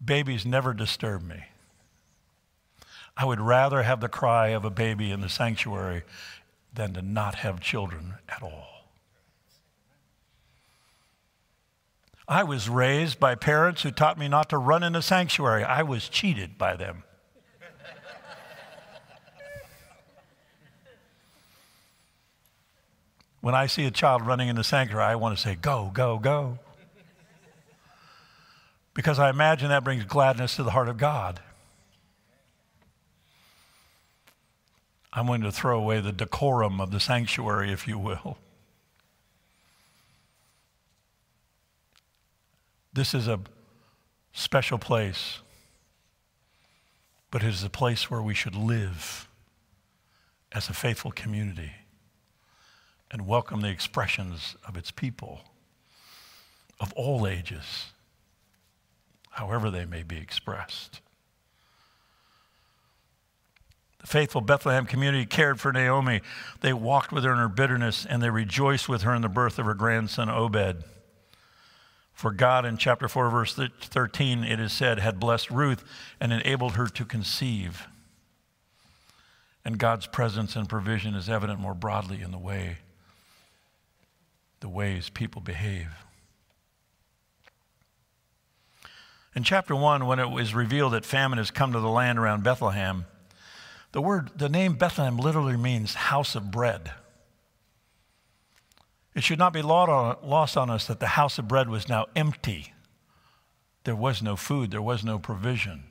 Babies 0.04 0.44
never 0.44 0.74
disturb 0.74 1.22
me. 1.22 1.44
I 3.16 3.24
would 3.24 3.40
rather 3.40 3.82
have 3.82 4.00
the 4.00 4.08
cry 4.08 4.48
of 4.48 4.64
a 4.64 4.70
baby 4.70 5.10
in 5.10 5.20
the 5.20 5.28
sanctuary 5.28 6.02
than 6.72 6.94
to 6.94 7.02
not 7.02 7.36
have 7.36 7.60
children 7.60 8.14
at 8.28 8.42
all. 8.42 8.66
I 12.26 12.42
was 12.42 12.68
raised 12.68 13.20
by 13.20 13.34
parents 13.34 13.82
who 13.82 13.90
taught 13.90 14.18
me 14.18 14.28
not 14.28 14.48
to 14.48 14.58
run 14.58 14.82
in 14.82 14.94
the 14.94 15.02
sanctuary. 15.02 15.62
I 15.62 15.82
was 15.82 16.08
cheated 16.08 16.58
by 16.58 16.74
them. 16.74 17.04
when 23.40 23.54
I 23.54 23.66
see 23.66 23.84
a 23.84 23.90
child 23.90 24.22
running 24.22 24.48
in 24.48 24.56
the 24.56 24.64
sanctuary, 24.64 25.04
I 25.04 25.16
want 25.16 25.36
to 25.36 25.42
say, 25.42 25.54
Go, 25.54 25.90
go, 25.94 26.18
go 26.18 26.58
because 28.94 29.18
I 29.18 29.28
imagine 29.28 29.68
that 29.68 29.82
brings 29.82 30.04
gladness 30.04 30.56
to 30.56 30.62
the 30.62 30.70
heart 30.70 30.88
of 30.88 30.96
God. 30.96 31.40
I'm 35.12 35.26
going 35.26 35.42
to 35.42 35.52
throw 35.52 35.78
away 35.78 36.00
the 36.00 36.12
decorum 36.12 36.80
of 36.80 36.90
the 36.90 37.00
sanctuary, 37.00 37.72
if 37.72 37.86
you 37.86 37.98
will. 37.98 38.38
This 42.92 43.14
is 43.14 43.26
a 43.26 43.40
special 44.32 44.78
place, 44.78 45.40
but 47.32 47.42
it 47.42 47.48
is 47.48 47.64
a 47.64 47.70
place 47.70 48.10
where 48.10 48.22
we 48.22 48.34
should 48.34 48.54
live 48.54 49.28
as 50.52 50.68
a 50.68 50.72
faithful 50.72 51.10
community 51.10 51.72
and 53.10 53.26
welcome 53.26 53.60
the 53.60 53.68
expressions 53.68 54.56
of 54.66 54.76
its 54.76 54.92
people 54.92 55.40
of 56.80 56.92
all 56.94 57.26
ages 57.26 57.92
however 59.34 59.70
they 59.70 59.84
may 59.84 60.02
be 60.02 60.16
expressed. 60.16 61.00
The 64.00 64.06
faithful 64.06 64.40
Bethlehem 64.40 64.86
community 64.86 65.26
cared 65.26 65.60
for 65.60 65.72
Naomi. 65.72 66.20
They 66.60 66.72
walked 66.72 67.10
with 67.10 67.24
her 67.24 67.32
in 67.32 67.38
her 67.38 67.48
bitterness 67.48 68.06
and 68.06 68.22
they 68.22 68.30
rejoiced 68.30 68.88
with 68.88 69.02
her 69.02 69.14
in 69.14 69.22
the 69.22 69.28
birth 69.28 69.58
of 69.58 69.66
her 69.66 69.74
grandson 69.74 70.28
Obed. 70.28 70.84
For 72.12 72.30
God, 72.30 72.64
in 72.64 72.76
chapter 72.76 73.08
4, 73.08 73.28
verse 73.28 73.58
13, 73.80 74.44
it 74.44 74.60
is 74.60 74.72
said, 74.72 75.00
had 75.00 75.18
blessed 75.18 75.50
Ruth 75.50 75.82
and 76.20 76.32
enabled 76.32 76.74
her 76.74 76.86
to 76.86 77.04
conceive. 77.04 77.88
And 79.64 79.78
God's 79.78 80.06
presence 80.06 80.54
and 80.54 80.68
provision 80.68 81.14
is 81.14 81.28
evident 81.28 81.58
more 81.58 81.74
broadly 81.74 82.20
in 82.20 82.30
the 82.30 82.38
way, 82.38 82.78
the 84.60 84.68
ways 84.68 85.10
people 85.10 85.40
behave. 85.40 85.88
In 89.34 89.42
chapter 89.42 89.74
1, 89.74 90.06
when 90.06 90.20
it 90.20 90.30
was 90.30 90.54
revealed 90.54 90.92
that 90.92 91.04
famine 91.04 91.38
has 91.38 91.50
come 91.50 91.72
to 91.72 91.80
the 91.80 91.88
land 91.88 92.18
around 92.18 92.44
Bethlehem, 92.44 93.06
the 93.92 94.00
word, 94.00 94.30
the 94.36 94.48
name 94.48 94.74
Bethlehem 94.74 95.16
literally 95.16 95.56
means 95.56 95.94
house 95.94 96.34
of 96.34 96.50
bread. 96.50 96.92
It 99.14 99.24
should 99.24 99.38
not 99.38 99.52
be 99.52 99.62
lost 99.62 100.56
on 100.56 100.70
us 100.70 100.86
that 100.86 101.00
the 101.00 101.08
house 101.08 101.38
of 101.38 101.48
bread 101.48 101.68
was 101.68 101.88
now 101.88 102.06
empty. 102.14 102.72
There 103.84 103.96
was 103.96 104.22
no 104.22 104.36
food, 104.36 104.70
there 104.70 104.82
was 104.82 105.04
no 105.04 105.18
provision 105.18 105.84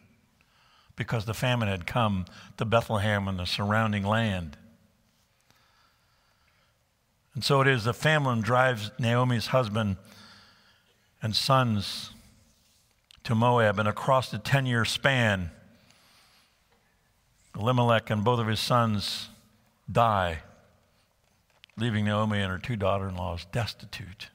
because 0.95 1.25
the 1.25 1.33
famine 1.33 1.67
had 1.67 1.87
come 1.87 2.25
to 2.57 2.65
Bethlehem 2.65 3.27
and 3.27 3.39
the 3.39 3.45
surrounding 3.45 4.03
land. 4.03 4.57
And 7.33 7.43
so 7.43 7.61
it 7.61 7.67
is 7.67 7.83
the 7.83 7.93
famine 7.93 8.41
drives 8.41 8.91
Naomi's 8.99 9.47
husband 9.47 9.97
and 11.21 11.35
sons 11.35 12.11
to 13.23 13.35
Moab, 13.35 13.79
and 13.79 13.87
across 13.87 14.29
the 14.29 14.37
10 14.37 14.65
year 14.65 14.85
span, 14.85 15.51
Elimelech 17.57 18.09
and 18.09 18.23
both 18.23 18.39
of 18.39 18.47
his 18.47 18.59
sons 18.59 19.29
die, 19.91 20.39
leaving 21.77 22.05
Naomi 22.05 22.39
and 22.39 22.51
her 22.51 22.57
two 22.57 22.75
daughter 22.75 23.07
in 23.07 23.15
laws 23.15 23.45
destitute. 23.51 24.29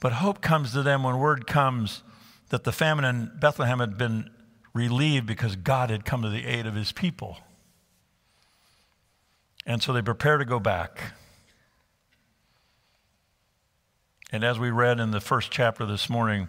But 0.00 0.14
hope 0.14 0.40
comes 0.40 0.72
to 0.72 0.82
them 0.82 1.02
when 1.02 1.18
word 1.18 1.46
comes 1.46 2.02
that 2.50 2.64
the 2.64 2.72
famine 2.72 3.04
in 3.04 3.32
Bethlehem 3.38 3.80
had 3.80 3.98
been 3.98 4.30
relieved 4.72 5.26
because 5.26 5.56
God 5.56 5.90
had 5.90 6.04
come 6.04 6.22
to 6.22 6.28
the 6.28 6.46
aid 6.46 6.66
of 6.66 6.74
his 6.74 6.92
people. 6.92 7.38
And 9.64 9.82
so 9.82 9.92
they 9.92 10.02
prepare 10.02 10.38
to 10.38 10.44
go 10.44 10.60
back. 10.60 11.14
And 14.30 14.44
as 14.44 14.58
we 14.58 14.70
read 14.70 15.00
in 15.00 15.10
the 15.10 15.20
first 15.20 15.50
chapter 15.50 15.86
this 15.86 16.10
morning, 16.10 16.48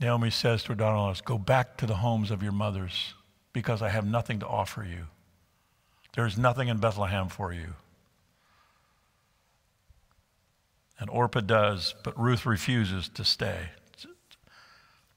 Naomi 0.00 0.30
says 0.30 0.62
to 0.64 0.74
laws, 0.74 1.20
Go 1.20 1.36
back 1.36 1.76
to 1.76 1.86
the 1.86 1.96
homes 1.96 2.30
of 2.30 2.42
your 2.42 2.52
mothers 2.52 3.14
because 3.52 3.82
I 3.82 3.90
have 3.90 4.06
nothing 4.06 4.40
to 4.40 4.46
offer 4.46 4.82
you. 4.82 5.06
There 6.14 6.26
is 6.26 6.38
nothing 6.38 6.68
in 6.68 6.78
Bethlehem 6.78 7.28
for 7.28 7.52
you. 7.52 7.74
And 10.98 11.08
Orpah 11.08 11.40
does, 11.40 11.94
but 12.02 12.18
Ruth 12.18 12.44
refuses 12.44 13.08
to 13.10 13.24
stay, 13.24 13.70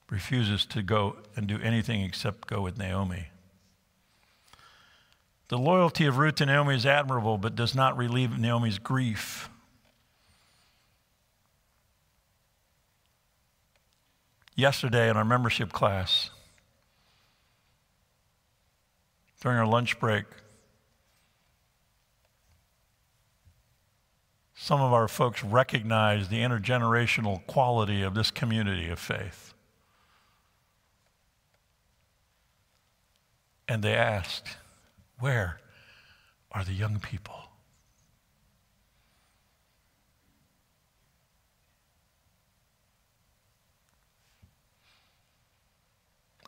refuses 0.08 0.64
to 0.66 0.82
go 0.82 1.16
and 1.36 1.46
do 1.46 1.58
anything 1.60 2.02
except 2.02 2.46
go 2.46 2.62
with 2.62 2.78
Naomi. 2.78 3.28
The 5.48 5.58
loyalty 5.58 6.06
of 6.06 6.16
Ruth 6.16 6.36
to 6.36 6.46
Naomi 6.46 6.74
is 6.74 6.86
admirable, 6.86 7.36
but 7.36 7.54
does 7.54 7.74
not 7.74 7.96
relieve 7.98 8.38
Naomi's 8.38 8.78
grief. 8.78 9.50
Yesterday 14.54 15.10
in 15.10 15.16
our 15.16 15.24
membership 15.24 15.72
class, 15.72 16.30
during 19.40 19.58
our 19.58 19.66
lunch 19.66 19.98
break, 19.98 20.24
some 24.54 24.80
of 24.80 24.92
our 24.92 25.08
folks 25.08 25.44
recognized 25.44 26.30
the 26.30 26.38
intergenerational 26.38 27.46
quality 27.46 28.02
of 28.02 28.14
this 28.14 28.30
community 28.30 28.88
of 28.88 28.98
faith. 28.98 29.52
And 33.68 33.82
they 33.82 33.94
asked, 33.94 34.56
Where 35.18 35.58
are 36.52 36.64
the 36.64 36.72
young 36.72 37.00
people? 37.00 37.43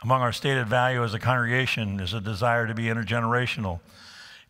Among 0.03 0.21
our 0.21 0.33
stated 0.33 0.67
value 0.67 1.03
as 1.03 1.15
a 1.15 1.19
congregation 1.19 2.01
is 2.01 2.13
a 2.13 2.21
desire 2.21 2.67
to 2.67 2.75
be 2.75 2.85
intergenerational, 2.85 3.81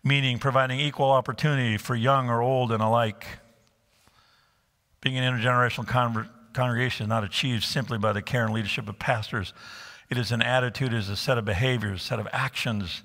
meaning 0.02 0.38
providing 0.38 0.80
equal 0.80 1.10
opportunity 1.10 1.76
for 1.76 1.94
young 1.94 2.28
or 2.28 2.42
old 2.42 2.72
and 2.72 2.82
alike. 2.82 3.26
Being 5.00 5.18
an 5.18 5.32
intergenerational 5.32 5.86
con- 5.86 6.28
congregation 6.52 7.04
is 7.04 7.08
not 7.08 7.22
achieved 7.22 7.62
simply 7.62 7.98
by 7.98 8.12
the 8.12 8.22
care 8.22 8.44
and 8.44 8.52
leadership 8.52 8.88
of 8.88 8.98
pastors. 8.98 9.52
It 10.10 10.18
is 10.18 10.32
an 10.32 10.42
attitude, 10.42 10.92
it 10.92 10.98
is 10.98 11.08
a 11.08 11.16
set 11.16 11.38
of 11.38 11.44
behaviors, 11.44 12.02
set 12.02 12.18
of 12.18 12.26
actions 12.32 13.02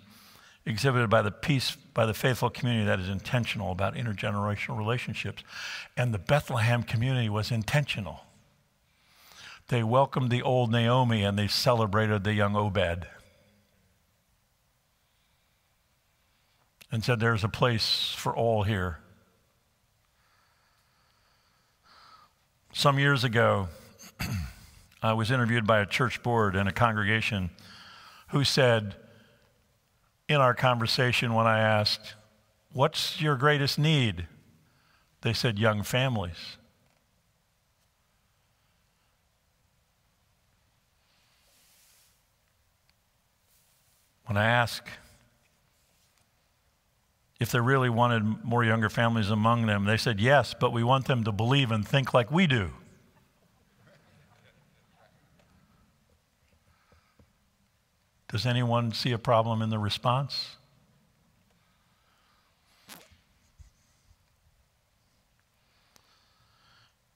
exhibited 0.66 1.10
by 1.10 1.22
the 1.22 1.32
peace, 1.32 1.76
by 1.94 2.06
the 2.06 2.14
faithful 2.14 2.50
community 2.50 2.86
that 2.86 3.00
is 3.00 3.10
intentional 3.10 3.72
about 3.72 3.96
intergenerational 3.96 4.78
relationships. 4.78 5.44
And 5.98 6.14
the 6.14 6.20
Bethlehem 6.20 6.84
community 6.84 7.30
was 7.30 7.52
intentional. 7.52 8.22
They 9.72 9.84
welcomed 9.84 10.30
the 10.30 10.42
old 10.42 10.70
Naomi 10.70 11.24
and 11.24 11.40
they 11.40 11.48
celebrated 11.48 12.26
the 12.26 12.34
young 12.34 12.58
Obed. 12.58 13.08
And 16.92 17.06
said, 17.06 17.22
There's 17.22 17.46
a 17.46 17.50
place 17.50 18.14
for 18.18 18.36
all 18.36 18.64
here. 18.64 19.00
Some 22.74 23.00
years 23.00 23.24
ago, 23.24 23.70
I 25.02 25.14
was 25.14 25.32
interviewed 25.32 25.66
by 25.66 25.80
a 25.80 25.86
church 25.86 26.22
board 26.22 26.58
and 26.58 26.68
a 26.68 26.74
congregation 26.74 27.50
who 28.32 28.44
said, 28.44 28.98
in 30.28 30.36
our 30.36 30.54
conversation, 30.54 31.34
when 31.34 31.48
I 31.48 31.60
asked, 31.60 32.16
What's 32.74 33.22
your 33.22 33.38
greatest 33.38 33.80
need? 33.80 34.28
They 35.22 35.32
said, 35.32 35.58
Young 35.58 35.82
families. 35.82 36.58
When 44.32 44.38
I 44.38 44.46
asked 44.46 44.88
if 47.42 47.52
they 47.52 47.60
really 47.60 47.90
wanted 47.90 48.46
more 48.46 48.64
younger 48.64 48.90
families 48.90 49.30
among 49.30 49.66
them, 49.66 49.84
they 49.84 49.98
said, 49.98 50.22
Yes, 50.22 50.56
but 50.58 50.72
we 50.72 50.86
want 50.86 51.06
them 51.06 51.26
to 51.26 51.34
believe 51.34 51.70
and 51.70 51.86
think 51.86 52.14
like 52.14 52.32
we 52.32 52.48
do. 52.48 52.72
Does 58.30 58.46
anyone 58.46 58.94
see 58.94 59.12
a 59.12 59.18
problem 59.18 59.62
in 59.62 59.70
the 59.70 59.78
response? 59.78 60.56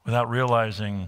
Without 0.03 0.29
realizing 0.29 1.07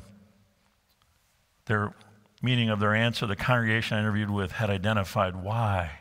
their 1.65 1.93
meaning 2.41 2.69
of 2.69 2.79
their 2.79 2.95
answer, 2.95 3.25
the 3.25 3.35
congregation 3.35 3.97
I 3.97 3.99
interviewed 3.99 4.29
with 4.29 4.53
had 4.53 4.69
identified 4.69 5.35
why 5.35 5.96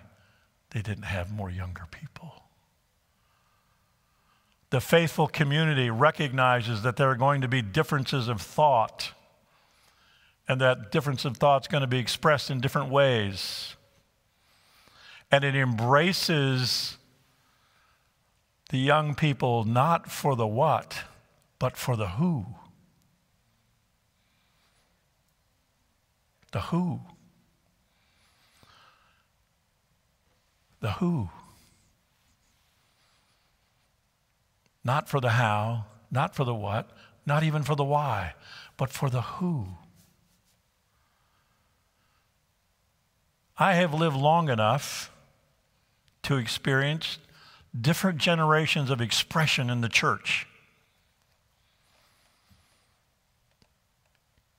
they 0.77 0.83
didn't 0.83 1.05
have 1.05 1.33
more 1.33 1.49
younger 1.49 1.85
people. 1.91 2.35
The 4.69 4.79
faithful 4.83 5.27
community 5.27 5.89
recognizes 5.89 6.83
that 6.83 6.97
there 6.97 7.09
are 7.09 7.15
going 7.17 7.41
to 7.41 7.49
be 7.49 7.63
differences 7.63 8.29
of 8.29 8.43
thought 8.43 9.13
and 10.47 10.61
that 10.61 10.93
difference 10.93 11.25
of 11.25 11.39
thought 11.39 11.63
is 11.63 11.69
going 11.69 11.81
to 11.81 11.87
be 11.87 11.99
expressed 11.99 12.51
in 12.51 12.61
different 12.61 12.91
ways 12.91 13.75
and 15.33 15.45
it 15.45 15.57
embraces 15.57 16.99
the 18.69 18.79
young 18.79 19.15
people 19.15 19.65
not 19.65 20.13
for 20.13 20.37
the 20.37 20.47
what, 20.47 21.05
but 21.59 21.79
for 21.79 21.97
the 21.97 22.09
who. 22.09 22.45
The 26.53 26.61
who. 26.61 27.01
The 30.87 30.93
who. 30.93 31.31
Not 34.85 35.09
for 35.09 35.21
the 35.21 35.31
how, 35.31 35.87
not 36.13 36.37
for 36.37 36.45
the 36.45 36.55
what, 36.55 36.89
not 37.27 37.43
even 37.43 37.65
for 37.65 37.75
the 37.75 37.83
why, 37.83 38.35
but 38.77 38.91
for 38.91 39.11
the 39.11 39.23
who. 39.23 39.67
I 43.59 43.75
have 43.75 43.93
lived 43.93 44.15
long 44.15 44.49
enough 44.49 45.11
to 46.23 46.37
experience 46.37 47.19
different 47.79 48.19
generations 48.19 48.89
of 48.89 49.01
expression 49.01 49.71
in 49.71 49.81
the 49.81 49.89
church. 49.89 50.47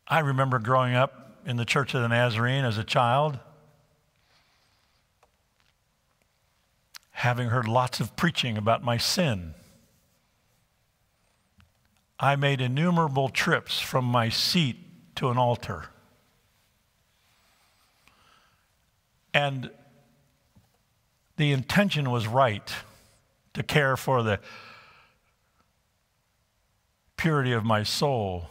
I 0.05 0.19
remember 0.19 0.59
growing 0.59 0.93
up 0.93 1.37
in 1.45 1.55
the 1.55 1.63
Church 1.63 1.93
of 1.93 2.01
the 2.01 2.09
Nazarene 2.09 2.65
as 2.65 2.77
a 2.77 2.83
child, 2.83 3.39
having 7.17 7.49
heard 7.49 7.67
lots 7.67 7.99
of 7.99 8.15
preaching 8.15 8.60
about 8.60 8.84
my 8.84 8.95
sin. 8.95 9.56
I 12.19 12.36
made 12.36 12.62
innumerable 12.62 13.30
trips 13.30 13.80
from 13.80 14.06
my 14.06 14.30
seat 14.30 14.77
to 15.15 15.30
an 15.30 15.38
altar. 15.38 15.86
And 19.34 19.71
the 21.38 21.51
intention 21.51 22.12
was 22.12 22.27
right 22.27 22.71
to 23.56 23.63
care 23.63 23.97
for 23.97 24.21
the 24.21 24.39
purity 27.17 27.51
of 27.51 27.65
my 27.65 27.82
soul. 27.82 28.45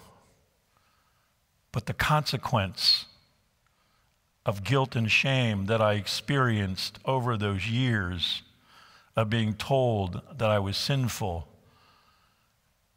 But 1.71 1.87
the 1.87 1.95
consequence 1.95 3.05
of 4.45 4.65
guilt 4.65 4.97
and 4.97 5.09
shame 5.09 5.67
that 5.67 5.81
I 5.81 5.93
experienced 5.93 6.99
over 7.05 7.37
those 7.37 7.69
years 7.69 8.43
of 9.17 9.31
being 9.31 9.55
told 9.55 10.21
that 10.37 10.51
I 10.51 10.59
was 10.59 10.77
sinful 10.77 11.49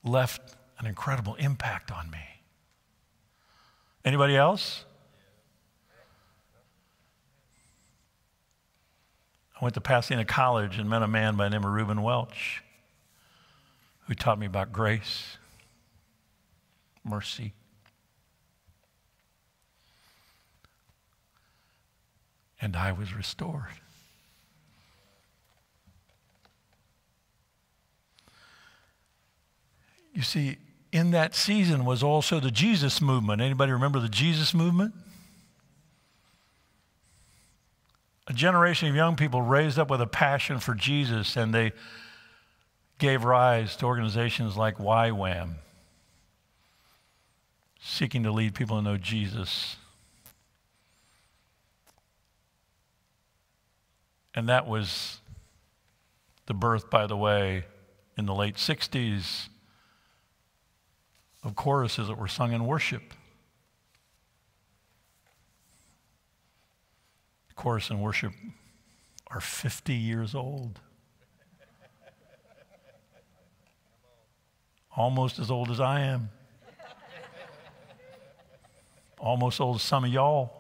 left 0.04 0.56
an 0.78 0.86
incredible 0.86 1.36
impact 1.36 1.92
on 1.92 2.10
me. 2.12 2.42
Anybody 4.04 4.36
else? 4.36 4.86
I 9.60 9.64
went 9.64 9.74
to 9.76 9.82
Pasadena 9.82 10.24
College 10.24 10.78
and 10.78 10.90
met 10.90 11.02
a 11.02 11.08
man 11.08 11.36
by 11.36 11.46
the 11.46 11.50
name 11.52 11.66
of 11.66 11.72
Reuben 11.72 12.02
Welch 12.02 12.64
who 14.08 14.16
taught 14.16 14.40
me 14.40 14.46
about 14.46 14.72
grace, 14.72 15.38
mercy. 17.04 17.54
And 22.62 22.76
I 22.76 22.92
was 22.92 23.14
restored. 23.14 23.80
You 30.20 30.24
see, 30.24 30.58
in 30.92 31.12
that 31.12 31.34
season 31.34 31.86
was 31.86 32.04
also 32.04 32.42
the 32.42 32.52
Jesus 32.52 33.00
movement. 33.00 33.42
Anybody 33.42 33.72
remember 33.72 34.02
the 34.02 34.10
Jesus 34.10 34.54
movement? 34.54 34.94
A 38.28 38.34
generation 38.34 38.90
of 38.90 38.96
young 38.96 39.16
people 39.16 39.42
raised 39.42 39.80
up 39.80 39.90
with 39.90 40.02
a 40.02 40.06
passion 40.06 40.60
for 40.60 40.76
Jesus, 40.76 41.38
and 41.38 41.54
they 41.54 41.72
gave 42.98 43.24
rise 43.24 43.78
to 43.78 43.86
organizations 43.86 44.58
like 44.58 44.78
YWAM, 44.78 45.54
seeking 47.80 48.24
to 48.24 48.32
lead 48.34 48.56
people 48.56 48.76
to 48.76 48.82
know 48.82 48.98
Jesus. 48.98 49.78
And 54.36 54.50
that 54.50 54.68
was 54.68 55.22
the 56.46 56.54
birth, 56.54 56.90
by 56.90 57.08
the 57.08 57.16
way, 57.16 57.64
in 58.18 58.26
the 58.26 58.36
late 58.36 58.56
60s 58.56 59.48
of 61.50 61.56
choruses 61.56 62.08
that 62.08 62.18
were 62.18 62.28
sung 62.28 62.54
in 62.54 62.66
worship. 62.66 63.02
Chorus 67.56 67.90
and 67.90 68.02
worship 68.02 68.32
are 69.28 69.42
50 69.42 69.94
years 69.94 70.34
old. 70.36 70.80
Almost 74.96 75.40
as 75.40 75.52
old 75.52 75.72
as 75.72 75.80
I 75.80 76.02
am. 76.02 76.30
Almost 79.18 79.56
as 79.56 79.62
old 79.62 79.76
as 79.78 79.82
some 79.82 80.06
of 80.06 80.14
y'all. 80.14 80.59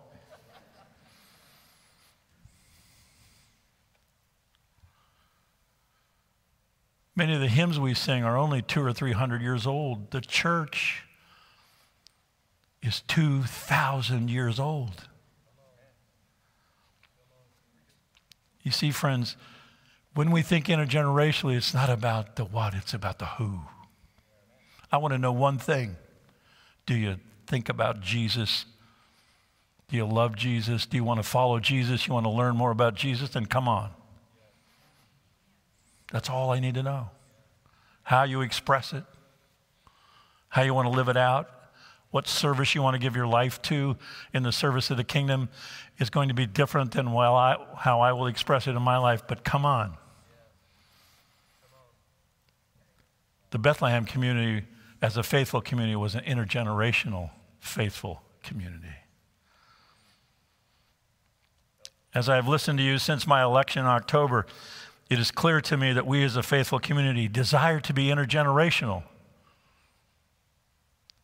Many 7.19 7.33
of 7.33 7.41
the 7.41 7.49
hymns 7.49 7.77
we 7.77 7.93
sing 7.95 8.23
are 8.23 8.37
only 8.37 8.61
two 8.61 8.81
or 8.81 8.93
three 8.93 9.11
hundred 9.11 9.41
years 9.41 9.67
old. 9.67 10.11
The 10.11 10.21
church 10.21 11.03
is 12.81 13.01
2,000 13.09 14.29
years 14.29 14.57
old. 14.57 15.09
You 18.63 18.71
see, 18.71 18.91
friends, 18.91 19.35
when 20.13 20.31
we 20.31 20.41
think 20.41 20.67
intergenerationally, 20.67 21.57
it's 21.57 21.73
not 21.73 21.89
about 21.89 22.37
the 22.37 22.45
what, 22.45 22.73
it's 22.73 22.93
about 22.93 23.19
the 23.19 23.25
who. 23.25 23.63
I 24.89 24.95
want 24.95 25.13
to 25.13 25.17
know 25.17 25.33
one 25.33 25.57
thing 25.57 25.97
Do 26.85 26.95
you 26.95 27.17
think 27.47 27.67
about 27.67 27.99
Jesus? 27.99 28.63
Do 29.89 29.97
you 29.97 30.05
love 30.05 30.37
Jesus? 30.37 30.85
Do 30.85 30.95
you 30.95 31.03
want 31.03 31.21
to 31.21 31.27
follow 31.27 31.59
Jesus? 31.59 32.07
You 32.07 32.13
want 32.13 32.27
to 32.27 32.31
learn 32.31 32.55
more 32.55 32.71
about 32.71 32.95
Jesus? 32.95 33.31
Then 33.31 33.45
come 33.45 33.67
on. 33.67 33.89
That's 36.11 36.29
all 36.29 36.51
I 36.51 36.59
need 36.59 36.75
to 36.75 36.83
know. 36.83 37.09
How 38.03 38.23
you 38.23 38.41
express 38.41 38.93
it, 38.93 39.03
how 40.49 40.63
you 40.63 40.73
want 40.73 40.87
to 40.87 40.95
live 40.95 41.09
it 41.09 41.17
out, 41.17 41.49
what 42.11 42.27
service 42.27 42.73
you 42.73 42.81
want 42.81 42.95
to 42.95 42.99
give 42.99 43.15
your 43.15 43.27
life 43.27 43.61
to 43.63 43.95
in 44.33 44.43
the 44.43 44.51
service 44.51 44.89
of 44.89 44.97
the 44.97 45.03
kingdom 45.03 45.49
is 45.99 46.09
going 46.09 46.29
to 46.29 46.33
be 46.33 46.47
different 46.47 46.91
than 46.91 47.13
well, 47.13 47.35
I, 47.35 47.57
how 47.77 48.01
I 48.01 48.13
will 48.13 48.25
express 48.25 48.65
it 48.67 48.71
in 48.71 48.81
my 48.81 48.97
life. 48.97 49.23
But 49.27 49.43
come 49.43 49.65
on. 49.65 49.95
The 53.51 53.59
Bethlehem 53.59 54.05
community, 54.05 54.65
as 55.01 55.17
a 55.17 55.23
faithful 55.23 55.61
community, 55.61 55.95
was 55.95 56.15
an 56.15 56.23
intergenerational 56.23 57.31
faithful 57.59 58.21
community. 58.43 58.87
As 62.13 62.27
I 62.27 62.35
have 62.35 62.47
listened 62.47 62.79
to 62.79 62.83
you 62.83 62.97
since 62.97 63.27
my 63.27 63.43
election 63.43 63.81
in 63.81 63.87
October, 63.87 64.47
it 65.09 65.17
is 65.17 65.31
clear 65.31 65.59
to 65.61 65.75
me 65.75 65.91
that 65.93 66.05
we 66.05 66.23
as 66.23 66.35
a 66.35 66.43
faithful 66.43 66.79
community 66.79 67.27
desire 67.27 67.79
to 67.79 67.93
be 67.93 68.05
intergenerational. 68.05 69.03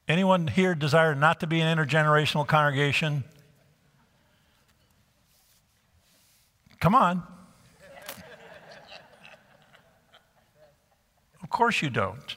Anyone 0.08 0.48
here 0.48 0.76
desire 0.76 1.16
not 1.16 1.40
to 1.40 1.48
be 1.48 1.62
an 1.62 1.78
intergenerational 1.78 2.48
congregation? 2.48 3.24
Come 6.80 6.96
on. 6.96 7.24
of 11.44 11.50
course 11.50 11.82
you 11.82 11.90
don't. 11.90 12.36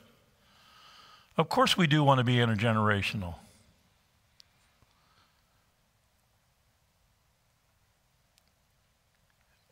Of 1.36 1.48
course 1.48 1.76
we 1.76 1.86
do 1.86 2.02
want 2.02 2.18
to 2.18 2.24
be 2.24 2.36
intergenerational. 2.36 3.36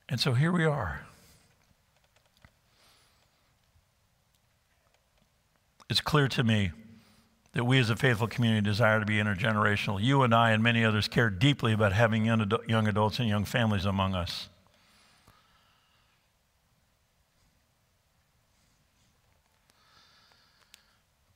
And 0.08 0.20
so 0.20 0.32
here 0.32 0.52
we 0.52 0.64
are. 0.64 1.05
It's 5.88 6.00
clear 6.00 6.28
to 6.28 6.42
me 6.44 6.72
that 7.52 7.64
we 7.64 7.78
as 7.78 7.88
a 7.88 7.96
faithful 7.96 8.26
community 8.26 8.62
desire 8.62 9.00
to 9.00 9.06
be 9.06 9.14
intergenerational. 9.14 10.02
You 10.02 10.22
and 10.22 10.34
I 10.34 10.50
and 10.50 10.62
many 10.62 10.84
others 10.84 11.08
care 11.08 11.30
deeply 11.30 11.72
about 11.72 11.92
having 11.92 12.26
young 12.26 12.88
adults 12.88 13.18
and 13.18 13.28
young 13.28 13.44
families 13.44 13.84
among 13.84 14.14
us. 14.14 14.48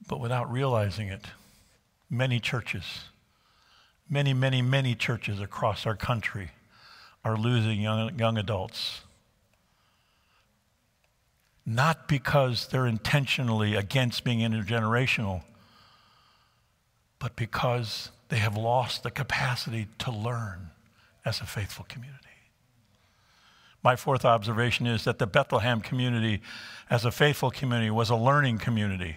But 0.07 0.21
without 0.21 0.51
realizing 0.53 1.09
it, 1.09 1.27
many 2.11 2.41
churches, 2.41 3.05
many, 4.09 4.35
many, 4.35 4.61
many 4.61 4.97
churches 4.97 5.41
across 5.41 5.87
our 5.87 5.95
country 5.95 6.51
are 7.25 7.37
losing 7.37 7.81
young, 7.81 8.19
young 8.19 8.37
adults 8.37 9.03
not 11.75 12.09
because 12.09 12.67
they're 12.67 12.87
intentionally 12.87 13.77
against 13.77 14.25
being 14.25 14.41
intergenerational, 14.41 15.43
but 17.21 17.37
because 17.37 18.11
they 18.29 18.39
have 18.39 18.57
lost 18.57 19.05
the 19.05 19.11
capacity 19.11 19.87
to 19.99 20.11
learn 20.11 20.71
as 21.25 21.41
a 21.41 21.47
faithful 21.47 21.85
community. 21.89 22.17
My 23.85 23.95
fourth 23.95 24.25
observation 24.25 24.87
is 24.87 25.05
that 25.05 25.21
the 25.21 25.29
Bethlehem 25.29 25.81
community, 25.81 26.43
as 26.91 27.05
a 27.05 27.13
faithful 27.13 27.53
community, 27.53 27.91
was 27.91 28.11
a 28.11 28.17
learning 28.17 28.59
community. 28.59 29.17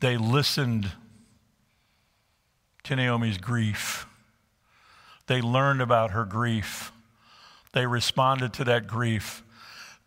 They 0.00 0.16
listened 0.16 0.90
to 2.82 2.96
Naomi's 2.96 3.38
grief. 3.38 4.06
They 5.28 5.40
learned 5.40 5.80
about 5.80 6.10
her 6.10 6.24
grief. 6.24 6.90
They 7.72 7.86
responded 7.86 8.52
to 8.54 8.64
that 8.64 8.88
grief 8.88 9.44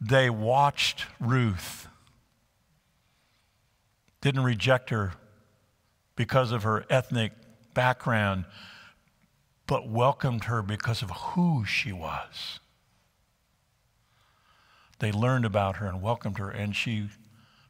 they 0.08 0.30
watched 0.30 1.06
Ruth, 1.20 1.88
didn't 4.22 4.44
reject 4.44 4.92
her 4.92 5.14
because 6.16 6.52
of 6.52 6.64
her 6.64 6.86
ethnic 6.90 7.32
background, 7.74 8.46
but 9.66 9.90
welcomed 9.90 10.44
her 10.46 10.62
because 10.62 11.02
of 11.02 11.10
who 11.10 11.66
she 11.66 11.92
was. 11.92 12.60
They 15.00 15.12
learned 15.12 15.46
about 15.46 15.78
her 15.78 15.88
and 15.88 16.02
welcomed 16.02 16.38
her, 16.38 16.52
and 16.52 16.76
she 16.76 17.10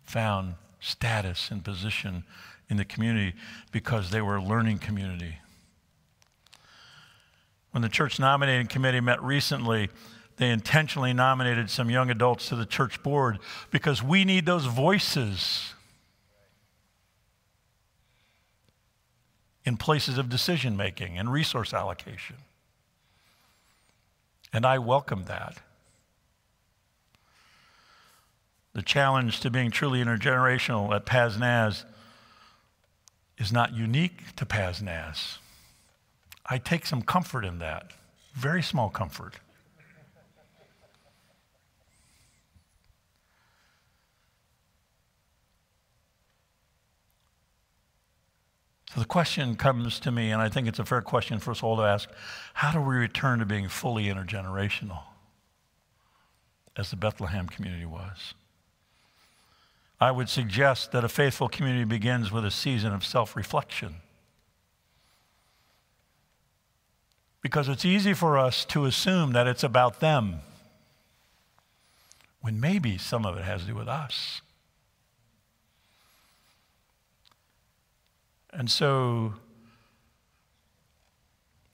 found 0.03 0.55
status 0.80 1.49
and 1.49 1.64
position 1.64 2.26
in 2.70 2.78
the 2.78 2.86
community 2.86 3.34
because 3.72 4.12
they 4.12 4.22
were 4.22 4.36
a 4.36 4.43
learning 4.43 4.80
community. 4.80 5.38
When 7.72 7.82
the 7.82 7.89
church 7.89 8.20
nominating 8.20 8.68
committee 8.68 8.99
met 8.99 9.22
recently, 9.24 9.89
they 10.38 10.50
intentionally 10.50 11.14
nominated 11.14 11.70
some 11.70 11.90
young 11.90 12.10
adults 12.10 12.50
to 12.50 12.56
the 12.56 12.66
church 12.66 13.02
board 13.02 13.40
because 13.72 14.04
we 14.04 14.26
need 14.26 14.46
those 14.46 14.66
voices 14.66 15.74
in 19.66 19.78
places 19.78 20.18
of 20.18 20.30
decision 20.30 20.76
making 20.78 21.18
and 21.18 21.32
resource 21.32 21.74
allocation. 21.74 22.36
And 24.54 24.66
I 24.66 24.78
welcome 24.78 25.26
that. 25.26 25.58
The 28.74 28.82
challenge 28.82 29.40
to 29.40 29.50
being 29.50 29.72
truly 29.72 30.04
intergenerational 30.04 30.94
at 30.94 31.06
Paz 31.06 31.38
Naz 31.38 31.86
is 33.38 33.52
not 33.52 33.74
unique 33.74 34.36
to 34.36 34.46
Paz 34.46 34.82
Naz. 34.82 35.40
I 36.46 36.58
take 36.58 36.86
some 36.86 37.02
comfort 37.02 37.46
in 37.46 37.60
that, 37.60 37.92
very 38.34 38.62
small 38.62 38.90
comfort. 38.90 39.36
So 48.96 49.02
the 49.02 49.08
question 49.08 49.58
comes 49.58 50.00
to 50.00 50.12
me, 50.12 50.32
and 50.32 50.41
I 50.41 50.48
think 50.48 50.70
it's 50.70 50.80
a 50.80 50.86
fair 50.86 51.02
question 51.02 51.39
for 51.39 51.52
us 51.52 51.62
all 51.62 51.76
to 51.76 51.84
ask 51.84 52.10
how 52.54 52.72
do 52.72 52.80
we 52.80 52.96
return 52.96 53.39
to 53.39 53.46
being 53.46 53.68
fully 53.68 54.06
intergenerational 54.06 55.00
as 56.78 56.91
the 56.91 56.96
Bethlehem 56.96 57.48
community 57.48 57.86
was? 57.86 58.36
I 60.00 60.12
would 60.12 60.30
suggest 60.30 60.93
that 60.93 61.04
a 61.04 61.10
faithful 61.10 61.50
community 61.50 61.84
begins 61.84 62.32
with 62.32 62.46
a 62.46 62.52
season 62.52 62.93
of 62.93 63.06
self 63.06 63.36
reflection. 63.36 63.96
Because 67.41 67.68
it's 67.68 67.84
easy 67.84 68.14
for 68.14 68.38
us 68.38 68.64
to 68.66 68.86
assume 68.86 69.34
that 69.34 69.46
it's 69.46 69.64
about 69.64 70.00
them, 70.00 70.39
when 72.39 72.62
maybe 72.62 72.98
some 72.98 73.26
of 73.26 73.38
it 73.38 73.43
has 73.43 73.64
to 73.64 73.68
do 73.68 73.76
with 73.76 73.89
us. 73.89 74.39
And 78.58 78.72
so, 78.72 79.34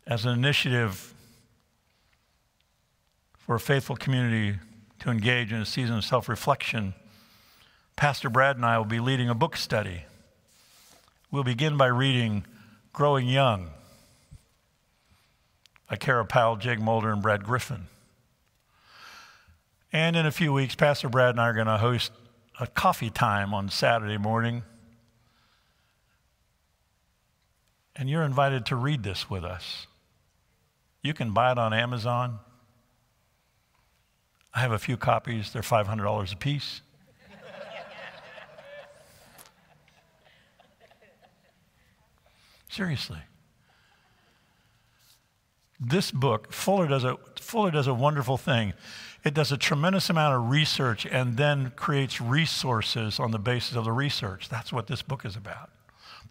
as 0.07 0.25
an 0.25 0.33
initiative 0.33 1.13
for 3.37 3.53
a 3.53 3.59
faithful 3.59 3.95
community 3.95 4.57
to 5.01 5.11
engage 5.11 5.53
in 5.53 5.61
a 5.61 5.65
season 5.65 5.97
of 5.97 6.03
self 6.03 6.27
reflection, 6.27 6.95
Pastor 7.95 8.31
Brad 8.31 8.55
and 8.55 8.65
I 8.65 8.79
will 8.79 8.85
be 8.85 8.99
leading 8.99 9.29
a 9.29 9.35
book 9.35 9.57
study. 9.57 10.05
We'll 11.29 11.43
begin 11.43 11.77
by 11.77 11.85
reading 11.85 12.45
Growing 12.93 13.27
Young 13.27 13.69
by 15.87 15.97
Kara 15.97 16.25
Powell, 16.25 16.55
Jake 16.55 16.79
Mulder, 16.79 17.11
and 17.11 17.21
Brad 17.21 17.43
Griffin. 17.43 17.85
And 19.93 20.15
in 20.15 20.25
a 20.25 20.31
few 20.31 20.51
weeks, 20.51 20.73
Pastor 20.73 21.09
Brad 21.09 21.29
and 21.29 21.39
I 21.41 21.49
are 21.49 21.53
going 21.53 21.67
to 21.67 21.77
host 21.77 22.11
a 22.59 22.65
coffee 22.65 23.11
time 23.11 23.53
on 23.53 23.69
Saturday 23.69 24.17
morning 24.17 24.63
And 27.95 28.09
you're 28.09 28.23
invited 28.23 28.65
to 28.67 28.75
read 28.75 29.03
this 29.03 29.29
with 29.29 29.43
us. 29.43 29.87
You 31.01 31.13
can 31.13 31.31
buy 31.31 31.51
it 31.51 31.57
on 31.57 31.73
Amazon. 31.73 32.39
I 34.53 34.59
have 34.59 34.71
a 34.71 34.79
few 34.79 34.97
copies, 34.97 35.51
they're 35.51 35.61
$500 35.61 36.33
a 36.33 36.35
piece. 36.35 36.81
Seriously. 42.69 43.19
This 45.77 46.11
book, 46.11 46.53
Fuller 46.53 46.87
does, 46.87 47.03
a, 47.03 47.17
Fuller 47.39 47.71
does 47.71 47.87
a 47.87 47.93
wonderful 47.93 48.37
thing. 48.37 48.73
It 49.23 49.33
does 49.33 49.51
a 49.51 49.57
tremendous 49.57 50.09
amount 50.09 50.35
of 50.35 50.49
research 50.49 51.05
and 51.05 51.37
then 51.37 51.73
creates 51.75 52.21
resources 52.21 53.19
on 53.19 53.31
the 53.31 53.39
basis 53.39 53.75
of 53.75 53.83
the 53.83 53.91
research. 53.91 54.47
That's 54.47 54.71
what 54.71 54.87
this 54.87 55.01
book 55.01 55.25
is 55.25 55.35
about. 55.35 55.69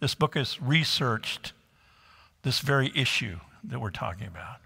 This 0.01 0.15
book 0.15 0.33
has 0.35 0.59
researched 0.59 1.53
this 2.41 2.59
very 2.59 2.91
issue 2.95 3.37
that 3.63 3.79
we're 3.79 3.91
talking 3.91 4.25
about. 4.25 4.57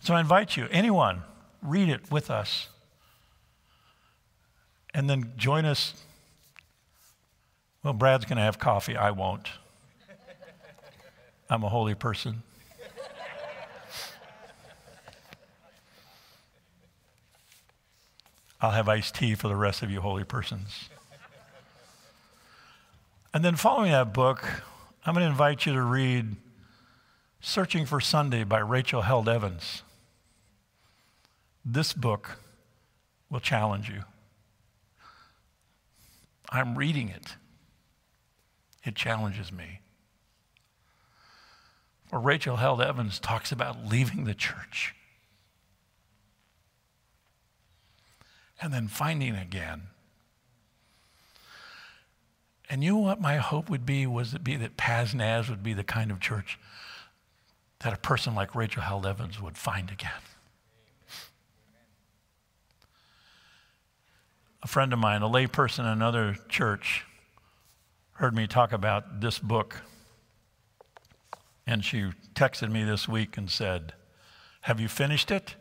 So 0.00 0.12
I 0.12 0.20
invite 0.20 0.58
you, 0.58 0.68
anyone, 0.70 1.22
read 1.62 1.88
it 1.88 2.12
with 2.12 2.30
us. 2.30 2.68
And 4.92 5.08
then 5.08 5.32
join 5.38 5.64
us. 5.64 5.94
Well, 7.82 7.94
Brad's 7.94 8.26
going 8.26 8.36
to 8.36 8.42
have 8.42 8.58
coffee. 8.58 8.94
I 8.94 9.10
won't. 9.10 9.48
I'm 11.48 11.64
a 11.64 11.68
holy 11.70 11.94
person. 11.94 12.42
I'll 18.60 18.72
have 18.72 18.90
iced 18.90 19.14
tea 19.14 19.34
for 19.34 19.48
the 19.48 19.56
rest 19.56 19.82
of 19.82 19.90
you 19.90 20.02
holy 20.02 20.24
persons. 20.24 20.89
And 23.32 23.44
then 23.44 23.54
following 23.54 23.92
that 23.92 24.12
book, 24.12 24.44
I'm 25.06 25.14
going 25.14 25.24
to 25.24 25.30
invite 25.30 25.64
you 25.64 25.72
to 25.74 25.82
read 25.82 26.36
Searching 27.40 27.86
for 27.86 28.00
Sunday 28.00 28.44
by 28.44 28.58
Rachel 28.58 29.02
Held 29.02 29.28
Evans. 29.28 29.82
This 31.64 31.92
book 31.92 32.38
will 33.30 33.40
challenge 33.40 33.88
you. 33.88 34.02
I'm 36.50 36.76
reading 36.76 37.08
it, 37.08 37.36
it 38.84 38.96
challenges 38.96 39.52
me. 39.52 39.80
For 42.08 42.18
Rachel 42.18 42.56
Held 42.56 42.82
Evans 42.82 43.20
talks 43.20 43.52
about 43.52 43.86
leaving 43.86 44.24
the 44.24 44.34
church 44.34 44.96
and 48.60 48.74
then 48.74 48.88
finding 48.88 49.36
again 49.36 49.89
and 52.70 52.84
you 52.84 52.92
know 52.92 52.98
what 52.98 53.20
my 53.20 53.36
hope 53.36 53.68
would 53.68 53.84
be 53.84 54.06
was 54.06 54.32
it 54.32 54.44
be 54.44 54.54
that 54.54 54.76
Paz 54.76 55.12
Naz 55.12 55.50
would 55.50 55.62
be 55.62 55.74
the 55.74 55.82
kind 55.82 56.12
of 56.12 56.20
church 56.20 56.56
that 57.80 57.92
a 57.92 57.96
person 57.96 58.34
like 58.36 58.54
Rachel 58.54 58.82
Held 58.82 59.04
Evans 59.04 59.42
would 59.42 59.58
find 59.58 59.90
again. 59.90 60.10
A 64.62 64.68
friend 64.68 64.92
of 64.92 64.98
mine, 65.00 65.22
a 65.22 65.28
layperson 65.28 65.80
in 65.80 65.86
another 65.86 66.36
church, 66.48 67.04
heard 68.12 68.36
me 68.36 68.46
talk 68.46 68.72
about 68.72 69.20
this 69.20 69.38
book. 69.38 69.80
And 71.66 71.84
she 71.84 72.10
texted 72.34 72.70
me 72.70 72.84
this 72.84 73.08
week 73.08 73.36
and 73.36 73.50
said, 73.50 73.94
Have 74.62 74.78
you 74.78 74.88
finished 74.88 75.30
it? 75.30 75.56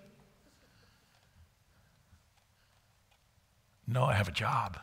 No, 3.88 4.04
I 4.04 4.14
have 4.14 4.28
a 4.28 4.34
job. 4.34 4.78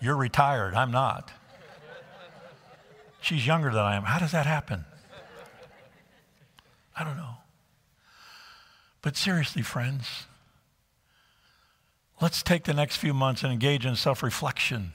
You're 0.00 0.16
retired. 0.16 0.74
I'm 0.74 0.90
not. 0.90 1.32
She's 3.20 3.46
younger 3.46 3.70
than 3.70 3.80
I 3.80 3.96
am. 3.96 4.04
How 4.04 4.18
does 4.18 4.32
that 4.32 4.46
happen? 4.46 4.84
I 6.96 7.04
don't 7.04 7.16
know. 7.16 7.36
But 9.02 9.16
seriously, 9.16 9.62
friends, 9.62 10.24
let's 12.20 12.42
take 12.42 12.64
the 12.64 12.74
next 12.74 12.96
few 12.96 13.14
months 13.14 13.42
and 13.42 13.52
engage 13.52 13.86
in 13.86 13.96
self 13.96 14.22
reflection. 14.22 14.92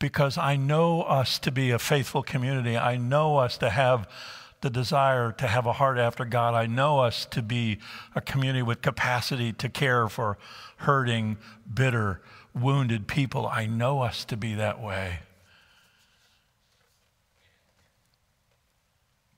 Because 0.00 0.38
I 0.38 0.56
know 0.56 1.02
us 1.02 1.40
to 1.40 1.50
be 1.50 1.72
a 1.72 1.78
faithful 1.78 2.22
community. 2.22 2.76
I 2.76 2.96
know 2.96 3.38
us 3.38 3.58
to 3.58 3.70
have 3.70 4.08
the 4.60 4.70
desire 4.70 5.32
to 5.32 5.46
have 5.46 5.66
a 5.66 5.72
heart 5.72 5.98
after 5.98 6.24
God. 6.24 6.54
I 6.54 6.66
know 6.66 7.00
us 7.00 7.26
to 7.26 7.42
be 7.42 7.78
a 8.14 8.20
community 8.20 8.62
with 8.62 8.82
capacity 8.82 9.52
to 9.54 9.68
care 9.68 10.08
for 10.08 10.38
hurting, 10.78 11.38
bitter, 11.72 12.20
wounded 12.60 13.06
people. 13.06 13.46
I 13.46 13.66
know 13.66 14.02
us 14.02 14.24
to 14.26 14.36
be 14.36 14.54
that 14.54 14.80
way. 14.80 15.20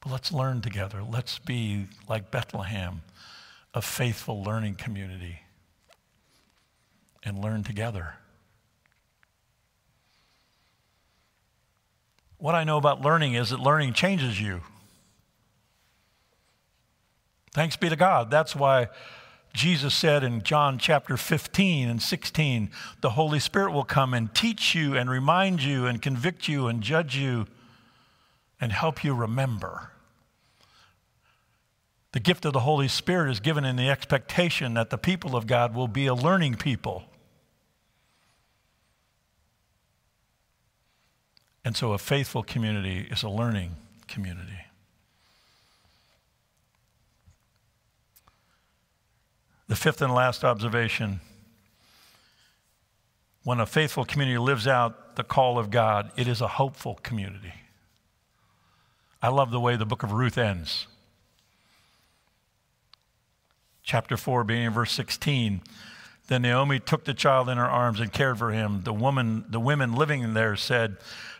But 0.00 0.12
let's 0.12 0.32
learn 0.32 0.60
together. 0.62 1.02
Let's 1.02 1.38
be 1.38 1.86
like 2.08 2.30
Bethlehem, 2.30 3.02
a 3.74 3.82
faithful 3.82 4.42
learning 4.42 4.76
community, 4.76 5.40
and 7.22 7.38
learn 7.38 7.62
together. 7.62 8.14
What 12.38 12.54
I 12.54 12.64
know 12.64 12.78
about 12.78 13.02
learning 13.02 13.34
is 13.34 13.50
that 13.50 13.60
learning 13.60 13.92
changes 13.92 14.40
you. 14.40 14.62
Thanks 17.52 17.76
be 17.76 17.90
to 17.90 17.96
God. 17.96 18.30
That's 18.30 18.56
why 18.56 18.88
Jesus 19.52 19.94
said 19.94 20.22
in 20.22 20.42
John 20.42 20.78
chapter 20.78 21.16
15 21.16 21.88
and 21.88 22.00
16, 22.00 22.70
the 23.00 23.10
Holy 23.10 23.40
Spirit 23.40 23.72
will 23.72 23.84
come 23.84 24.14
and 24.14 24.32
teach 24.34 24.74
you 24.74 24.96
and 24.96 25.10
remind 25.10 25.62
you 25.62 25.86
and 25.86 26.00
convict 26.00 26.46
you 26.46 26.68
and 26.68 26.82
judge 26.82 27.16
you 27.16 27.46
and 28.60 28.72
help 28.72 29.02
you 29.02 29.14
remember. 29.14 29.90
The 32.12 32.20
gift 32.20 32.44
of 32.44 32.52
the 32.52 32.60
Holy 32.60 32.88
Spirit 32.88 33.30
is 33.30 33.40
given 33.40 33.64
in 33.64 33.76
the 33.76 33.88
expectation 33.88 34.74
that 34.74 34.90
the 34.90 34.98
people 34.98 35.36
of 35.36 35.46
God 35.46 35.74
will 35.74 35.88
be 35.88 36.06
a 36.06 36.14
learning 36.14 36.56
people. 36.56 37.04
And 41.64 41.76
so 41.76 41.92
a 41.92 41.98
faithful 41.98 42.42
community 42.42 43.06
is 43.10 43.22
a 43.22 43.28
learning 43.28 43.76
community. 44.08 44.69
The 49.70 49.76
fifth 49.76 50.02
and 50.02 50.12
last 50.12 50.42
observation 50.42 51.20
when 53.44 53.60
a 53.60 53.66
faithful 53.66 54.04
community 54.04 54.36
lives 54.36 54.66
out 54.66 55.14
the 55.14 55.22
call 55.22 55.60
of 55.60 55.70
God, 55.70 56.10
it 56.16 56.26
is 56.26 56.40
a 56.40 56.48
hopeful 56.48 56.98
community. 57.04 57.54
I 59.22 59.28
love 59.28 59.52
the 59.52 59.60
way 59.60 59.76
the 59.76 59.86
book 59.86 60.02
of 60.02 60.10
Ruth 60.10 60.36
ends. 60.36 60.88
Chapter 63.84 64.16
4, 64.16 64.42
beginning 64.42 64.70
verse 64.70 64.90
16. 64.90 65.60
Then 66.26 66.42
Naomi 66.42 66.80
took 66.80 67.04
the 67.04 67.14
child 67.14 67.48
in 67.48 67.56
her 67.56 67.70
arms 67.70 68.00
and 68.00 68.12
cared 68.12 68.38
for 68.38 68.50
him. 68.50 68.82
The 68.82 68.92
woman, 68.92 69.44
the 69.48 69.60
women 69.60 69.94
living 69.94 70.34
there 70.34 70.56
said, 70.56 70.96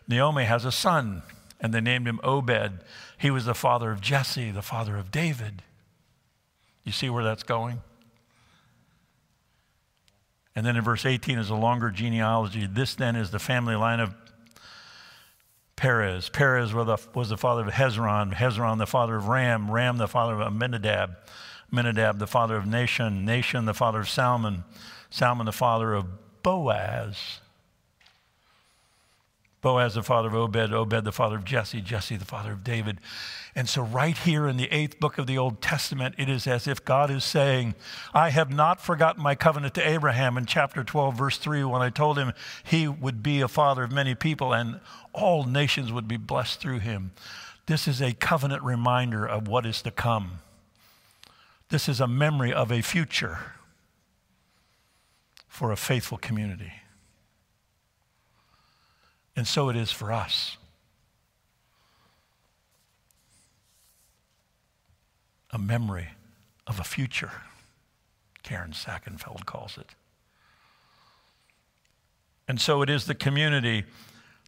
Naomi 0.06 0.44
has 0.44 0.64
a 0.64 0.70
son, 0.70 1.22
and 1.60 1.74
they 1.74 1.80
named 1.80 2.06
him 2.06 2.20
Obed. 2.22 2.84
He 3.18 3.32
was 3.32 3.46
the 3.46 3.54
father 3.54 3.90
of 3.90 4.00
Jesse, 4.00 4.52
the 4.52 4.62
father 4.62 4.96
of 4.96 5.10
David. 5.10 5.62
You 6.84 6.92
see 6.92 7.10
where 7.10 7.24
that's 7.24 7.42
going? 7.42 7.80
And 10.54 10.66
then 10.66 10.76
in 10.76 10.82
verse 10.82 11.06
18 11.06 11.38
is 11.38 11.50
a 11.50 11.54
longer 11.54 11.90
genealogy. 11.90 12.66
This 12.66 12.94
then 12.94 13.16
is 13.16 13.30
the 13.30 13.38
family 13.38 13.76
line 13.76 14.00
of 14.00 14.14
Perez. 15.76 16.28
Perez 16.28 16.74
was 16.74 16.86
the, 17.30 17.36
father 17.36 17.66
of 17.66 17.72
Hezron, 17.72 18.34
Hezron 18.34 18.78
the 18.78 18.86
father 18.86 19.16
of 19.16 19.28
Ram, 19.28 19.70
Ram 19.70 19.96
the 19.96 20.08
father 20.08 20.34
of 20.34 20.40
Amminadab, 20.40 21.16
Amminadab 21.72 22.18
the 22.18 22.26
father 22.26 22.56
of 22.56 22.64
Nahshon, 22.64 23.24
Nahshon 23.24 23.64
the 23.64 23.72
father 23.72 24.00
of 24.00 24.08
Salmon, 24.08 24.64
Salmon 25.08 25.46
the 25.46 25.52
father 25.52 25.94
of 25.94 26.42
Boaz. 26.42 27.40
Boaz 29.60 29.94
the 29.94 30.02
father 30.02 30.28
of 30.28 30.34
Obed, 30.34 30.72
Obed 30.72 31.04
the 31.04 31.12
father 31.12 31.36
of 31.36 31.44
Jesse, 31.44 31.80
Jesse 31.80 32.16
the 32.16 32.24
father 32.24 32.52
of 32.52 32.64
David. 32.64 32.98
And 33.54 33.68
so, 33.68 33.82
right 33.82 34.16
here 34.16 34.46
in 34.46 34.56
the 34.56 34.72
eighth 34.72 35.00
book 35.00 35.18
of 35.18 35.26
the 35.26 35.36
Old 35.36 35.60
Testament, 35.60 36.14
it 36.18 36.28
is 36.28 36.46
as 36.46 36.66
if 36.66 36.84
God 36.84 37.10
is 37.10 37.24
saying, 37.24 37.74
I 38.14 38.30
have 38.30 38.50
not 38.50 38.80
forgotten 38.80 39.22
my 39.22 39.34
covenant 39.34 39.74
to 39.74 39.86
Abraham 39.86 40.38
in 40.38 40.46
chapter 40.46 40.84
12, 40.84 41.16
verse 41.16 41.36
3, 41.36 41.64
when 41.64 41.82
I 41.82 41.90
told 41.90 42.18
him 42.18 42.32
he 42.62 42.88
would 42.88 43.22
be 43.22 43.40
a 43.40 43.48
father 43.48 43.82
of 43.82 43.92
many 43.92 44.14
people 44.14 44.52
and 44.52 44.80
all 45.12 45.44
nations 45.44 45.92
would 45.92 46.08
be 46.08 46.16
blessed 46.16 46.60
through 46.60 46.78
him. 46.78 47.10
This 47.66 47.86
is 47.86 48.00
a 48.00 48.12
covenant 48.12 48.62
reminder 48.62 49.26
of 49.26 49.48
what 49.48 49.66
is 49.66 49.82
to 49.82 49.90
come. 49.90 50.38
This 51.68 51.88
is 51.88 52.00
a 52.00 52.08
memory 52.08 52.52
of 52.52 52.72
a 52.72 52.82
future 52.82 53.38
for 55.48 55.70
a 55.70 55.76
faithful 55.76 56.18
community. 56.18 56.72
And 59.40 59.48
so 59.48 59.70
it 59.70 59.76
is 59.76 59.90
for 59.90 60.12
us. 60.12 60.58
A 65.50 65.58
memory 65.58 66.08
of 66.66 66.78
a 66.78 66.84
future, 66.84 67.32
Karen 68.42 68.72
Sakenfeld 68.72 69.46
calls 69.46 69.78
it. 69.78 69.94
And 72.46 72.60
so 72.60 72.82
it 72.82 72.90
is 72.90 73.06
the 73.06 73.14
community 73.14 73.84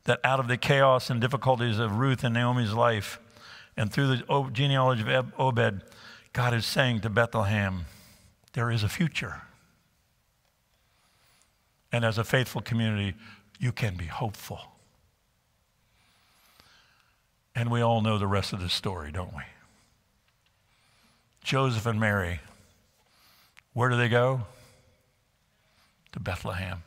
that 0.04 0.20
out 0.24 0.38
of 0.38 0.46
the 0.46 0.58
chaos 0.58 1.08
and 1.08 1.22
difficulties 1.22 1.78
of 1.78 1.96
Ruth 1.96 2.22
and 2.22 2.34
Naomi's 2.34 2.74
life, 2.74 3.18
and 3.78 3.90
through 3.90 4.08
the 4.08 4.50
genealogy 4.52 5.10
of 5.10 5.32
Obed, 5.38 5.80
God 6.34 6.52
is 6.52 6.66
saying 6.66 7.00
to 7.00 7.08
Bethlehem, 7.08 7.86
there 8.52 8.70
is 8.70 8.82
a 8.82 8.90
future. 8.90 9.40
And 11.90 12.04
as 12.04 12.18
a 12.18 12.24
faithful 12.24 12.60
community, 12.60 13.14
you 13.58 13.72
can 13.72 13.96
be 13.96 14.04
hopeful. 14.04 14.71
And 17.62 17.70
we 17.70 17.80
all 17.80 18.00
know 18.00 18.18
the 18.18 18.26
rest 18.26 18.52
of 18.52 18.58
the 18.58 18.68
story, 18.68 19.12
don't 19.12 19.32
we? 19.36 19.44
Joseph 21.44 21.86
and 21.86 22.00
Mary, 22.00 22.40
where 23.72 23.88
do 23.88 23.96
they 23.96 24.08
go? 24.08 24.40
To 26.10 26.18
Bethlehem. 26.18 26.82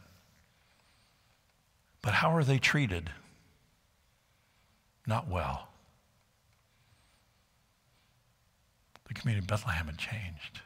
But 2.01 2.15
how 2.15 2.35
are 2.35 2.43
they 2.43 2.57
treated? 2.57 3.09
Not 5.07 5.29
well. 5.29 5.69
The 9.07 9.13
community 9.13 9.45
of 9.45 9.47
Bethlehem 9.47 9.85
had 9.85 9.97
changed. 9.97 10.59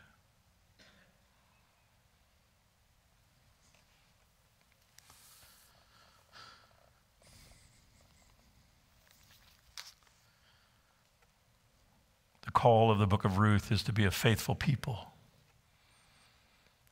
The 12.49 12.53
call 12.53 12.89
of 12.89 12.97
the 12.97 13.05
book 13.05 13.25
of 13.25 13.37
Ruth 13.37 13.71
is 13.71 13.83
to 13.83 13.93
be 13.93 14.05
a 14.05 14.09
faithful 14.09 14.55
people. 14.55 15.11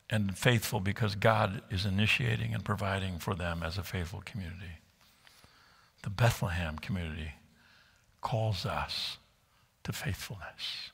And 0.07 0.37
faithful 0.37 0.79
because 0.79 1.15
God 1.15 1.63
is 1.71 1.83
initiating 1.83 2.53
and 2.53 2.63
providing 2.63 3.17
for 3.17 3.33
them 3.33 3.63
as 3.63 3.75
a 3.79 3.81
faithful 3.81 4.21
community. 4.23 4.81
The 6.03 6.11
Bethlehem 6.11 6.77
community 6.77 7.31
calls 8.21 8.67
us 8.67 9.17
to 9.83 9.91
faithfulness. 9.91 10.91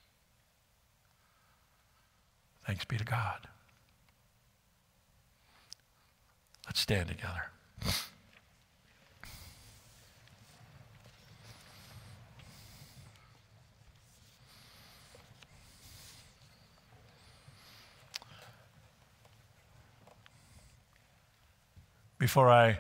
Thanks 2.66 2.86
be 2.86 2.96
to 2.96 3.04
God. 3.04 3.46
Let's 6.66 6.80
stand 6.80 7.10
together. 7.10 7.50
Before 22.24 22.50
I 22.50 22.80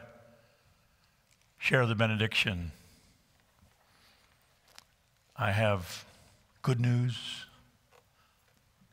share 1.58 1.86
the 1.86 1.96
benediction, 1.96 2.72
I 5.36 5.52
have 5.52 6.06
good 6.62 6.80
news 6.80 7.46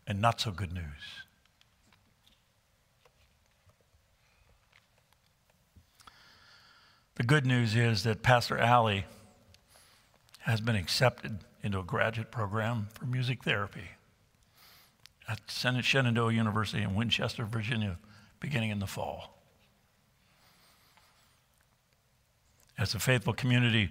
and 0.08 0.20
not 0.20 0.40
so 0.40 0.50
good 0.50 0.72
news. 0.72 1.22
The 7.14 7.22
good 7.22 7.46
news 7.46 7.76
is 7.76 8.02
that 8.02 8.24
Pastor 8.24 8.58
Alley 8.58 9.04
has 10.40 10.60
been 10.60 10.74
accepted 10.74 11.44
into 11.62 11.78
a 11.78 11.84
graduate 11.84 12.32
program 12.32 12.88
for 12.94 13.06
music 13.06 13.44
therapy 13.44 13.90
at 15.28 15.38
Shenandoah 15.46 16.32
University 16.32 16.82
in 16.82 16.96
Winchester, 16.96 17.44
Virginia, 17.44 17.98
beginning 18.40 18.70
in 18.70 18.80
the 18.80 18.88
fall. 18.88 19.39
As 22.80 22.94
a 22.94 22.98
faithful 22.98 23.34
community, 23.34 23.90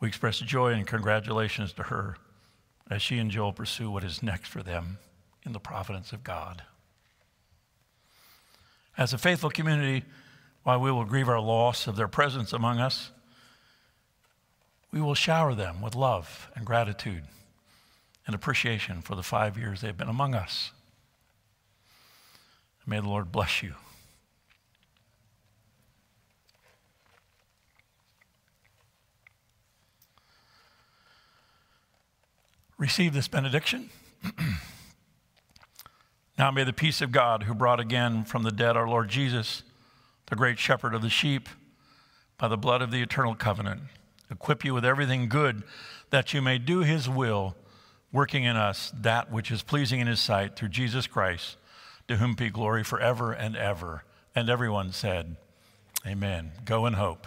we 0.00 0.08
express 0.08 0.38
joy 0.38 0.72
and 0.72 0.86
congratulations 0.86 1.72
to 1.72 1.84
her 1.84 2.18
as 2.90 3.00
she 3.00 3.16
and 3.16 3.30
Joel 3.30 3.54
pursue 3.54 3.90
what 3.90 4.04
is 4.04 4.22
next 4.22 4.48
for 4.48 4.62
them 4.62 4.98
in 5.46 5.52
the 5.52 5.58
providence 5.58 6.12
of 6.12 6.22
God. 6.22 6.62
As 8.98 9.14
a 9.14 9.18
faithful 9.18 9.48
community, 9.48 10.04
while 10.62 10.78
we 10.78 10.92
will 10.92 11.06
grieve 11.06 11.28
our 11.28 11.40
loss 11.40 11.86
of 11.86 11.96
their 11.96 12.06
presence 12.06 12.52
among 12.52 12.78
us, 12.78 13.12
we 14.92 15.00
will 15.00 15.14
shower 15.14 15.54
them 15.54 15.80
with 15.80 15.94
love 15.94 16.50
and 16.54 16.66
gratitude 16.66 17.24
and 18.26 18.34
appreciation 18.34 19.00
for 19.00 19.14
the 19.14 19.22
five 19.22 19.56
years 19.56 19.80
they've 19.80 19.96
been 19.96 20.06
among 20.06 20.34
us. 20.34 20.72
May 22.86 23.00
the 23.00 23.08
Lord 23.08 23.32
bless 23.32 23.62
you. 23.62 23.74
Receive 32.78 33.12
this 33.12 33.28
benediction. 33.28 33.90
now 36.38 36.50
may 36.50 36.64
the 36.64 36.72
peace 36.72 37.00
of 37.00 37.12
God, 37.12 37.42
who 37.42 37.54
brought 37.54 37.80
again 37.80 38.24
from 38.24 38.44
the 38.44 38.52
dead 38.52 38.76
our 38.76 38.88
Lord 38.88 39.08
Jesus, 39.08 39.64
the 40.26 40.36
great 40.36 40.58
shepherd 40.58 40.94
of 40.94 41.02
the 41.02 41.10
sheep, 41.10 41.48
by 42.38 42.48
the 42.48 42.56
blood 42.56 42.80
of 42.80 42.92
the 42.92 43.02
eternal 43.02 43.34
covenant, 43.34 43.82
equip 44.30 44.64
you 44.64 44.72
with 44.72 44.84
everything 44.84 45.28
good 45.28 45.64
that 46.10 46.32
you 46.32 46.40
may 46.40 46.56
do 46.56 46.80
his 46.80 47.08
will, 47.08 47.56
working 48.12 48.44
in 48.44 48.56
us 48.56 48.92
that 48.94 49.30
which 49.30 49.50
is 49.50 49.62
pleasing 49.62 50.00
in 50.00 50.06
his 50.06 50.20
sight 50.20 50.56
through 50.56 50.68
Jesus 50.68 51.06
Christ, 51.06 51.56
to 52.06 52.16
whom 52.16 52.34
be 52.34 52.48
glory 52.48 52.84
forever 52.84 53.32
and 53.32 53.56
ever. 53.56 54.04
And 54.34 54.48
everyone 54.48 54.92
said, 54.92 55.36
Amen. 56.06 56.52
Go 56.64 56.86
in 56.86 56.94
hope. 56.94 57.26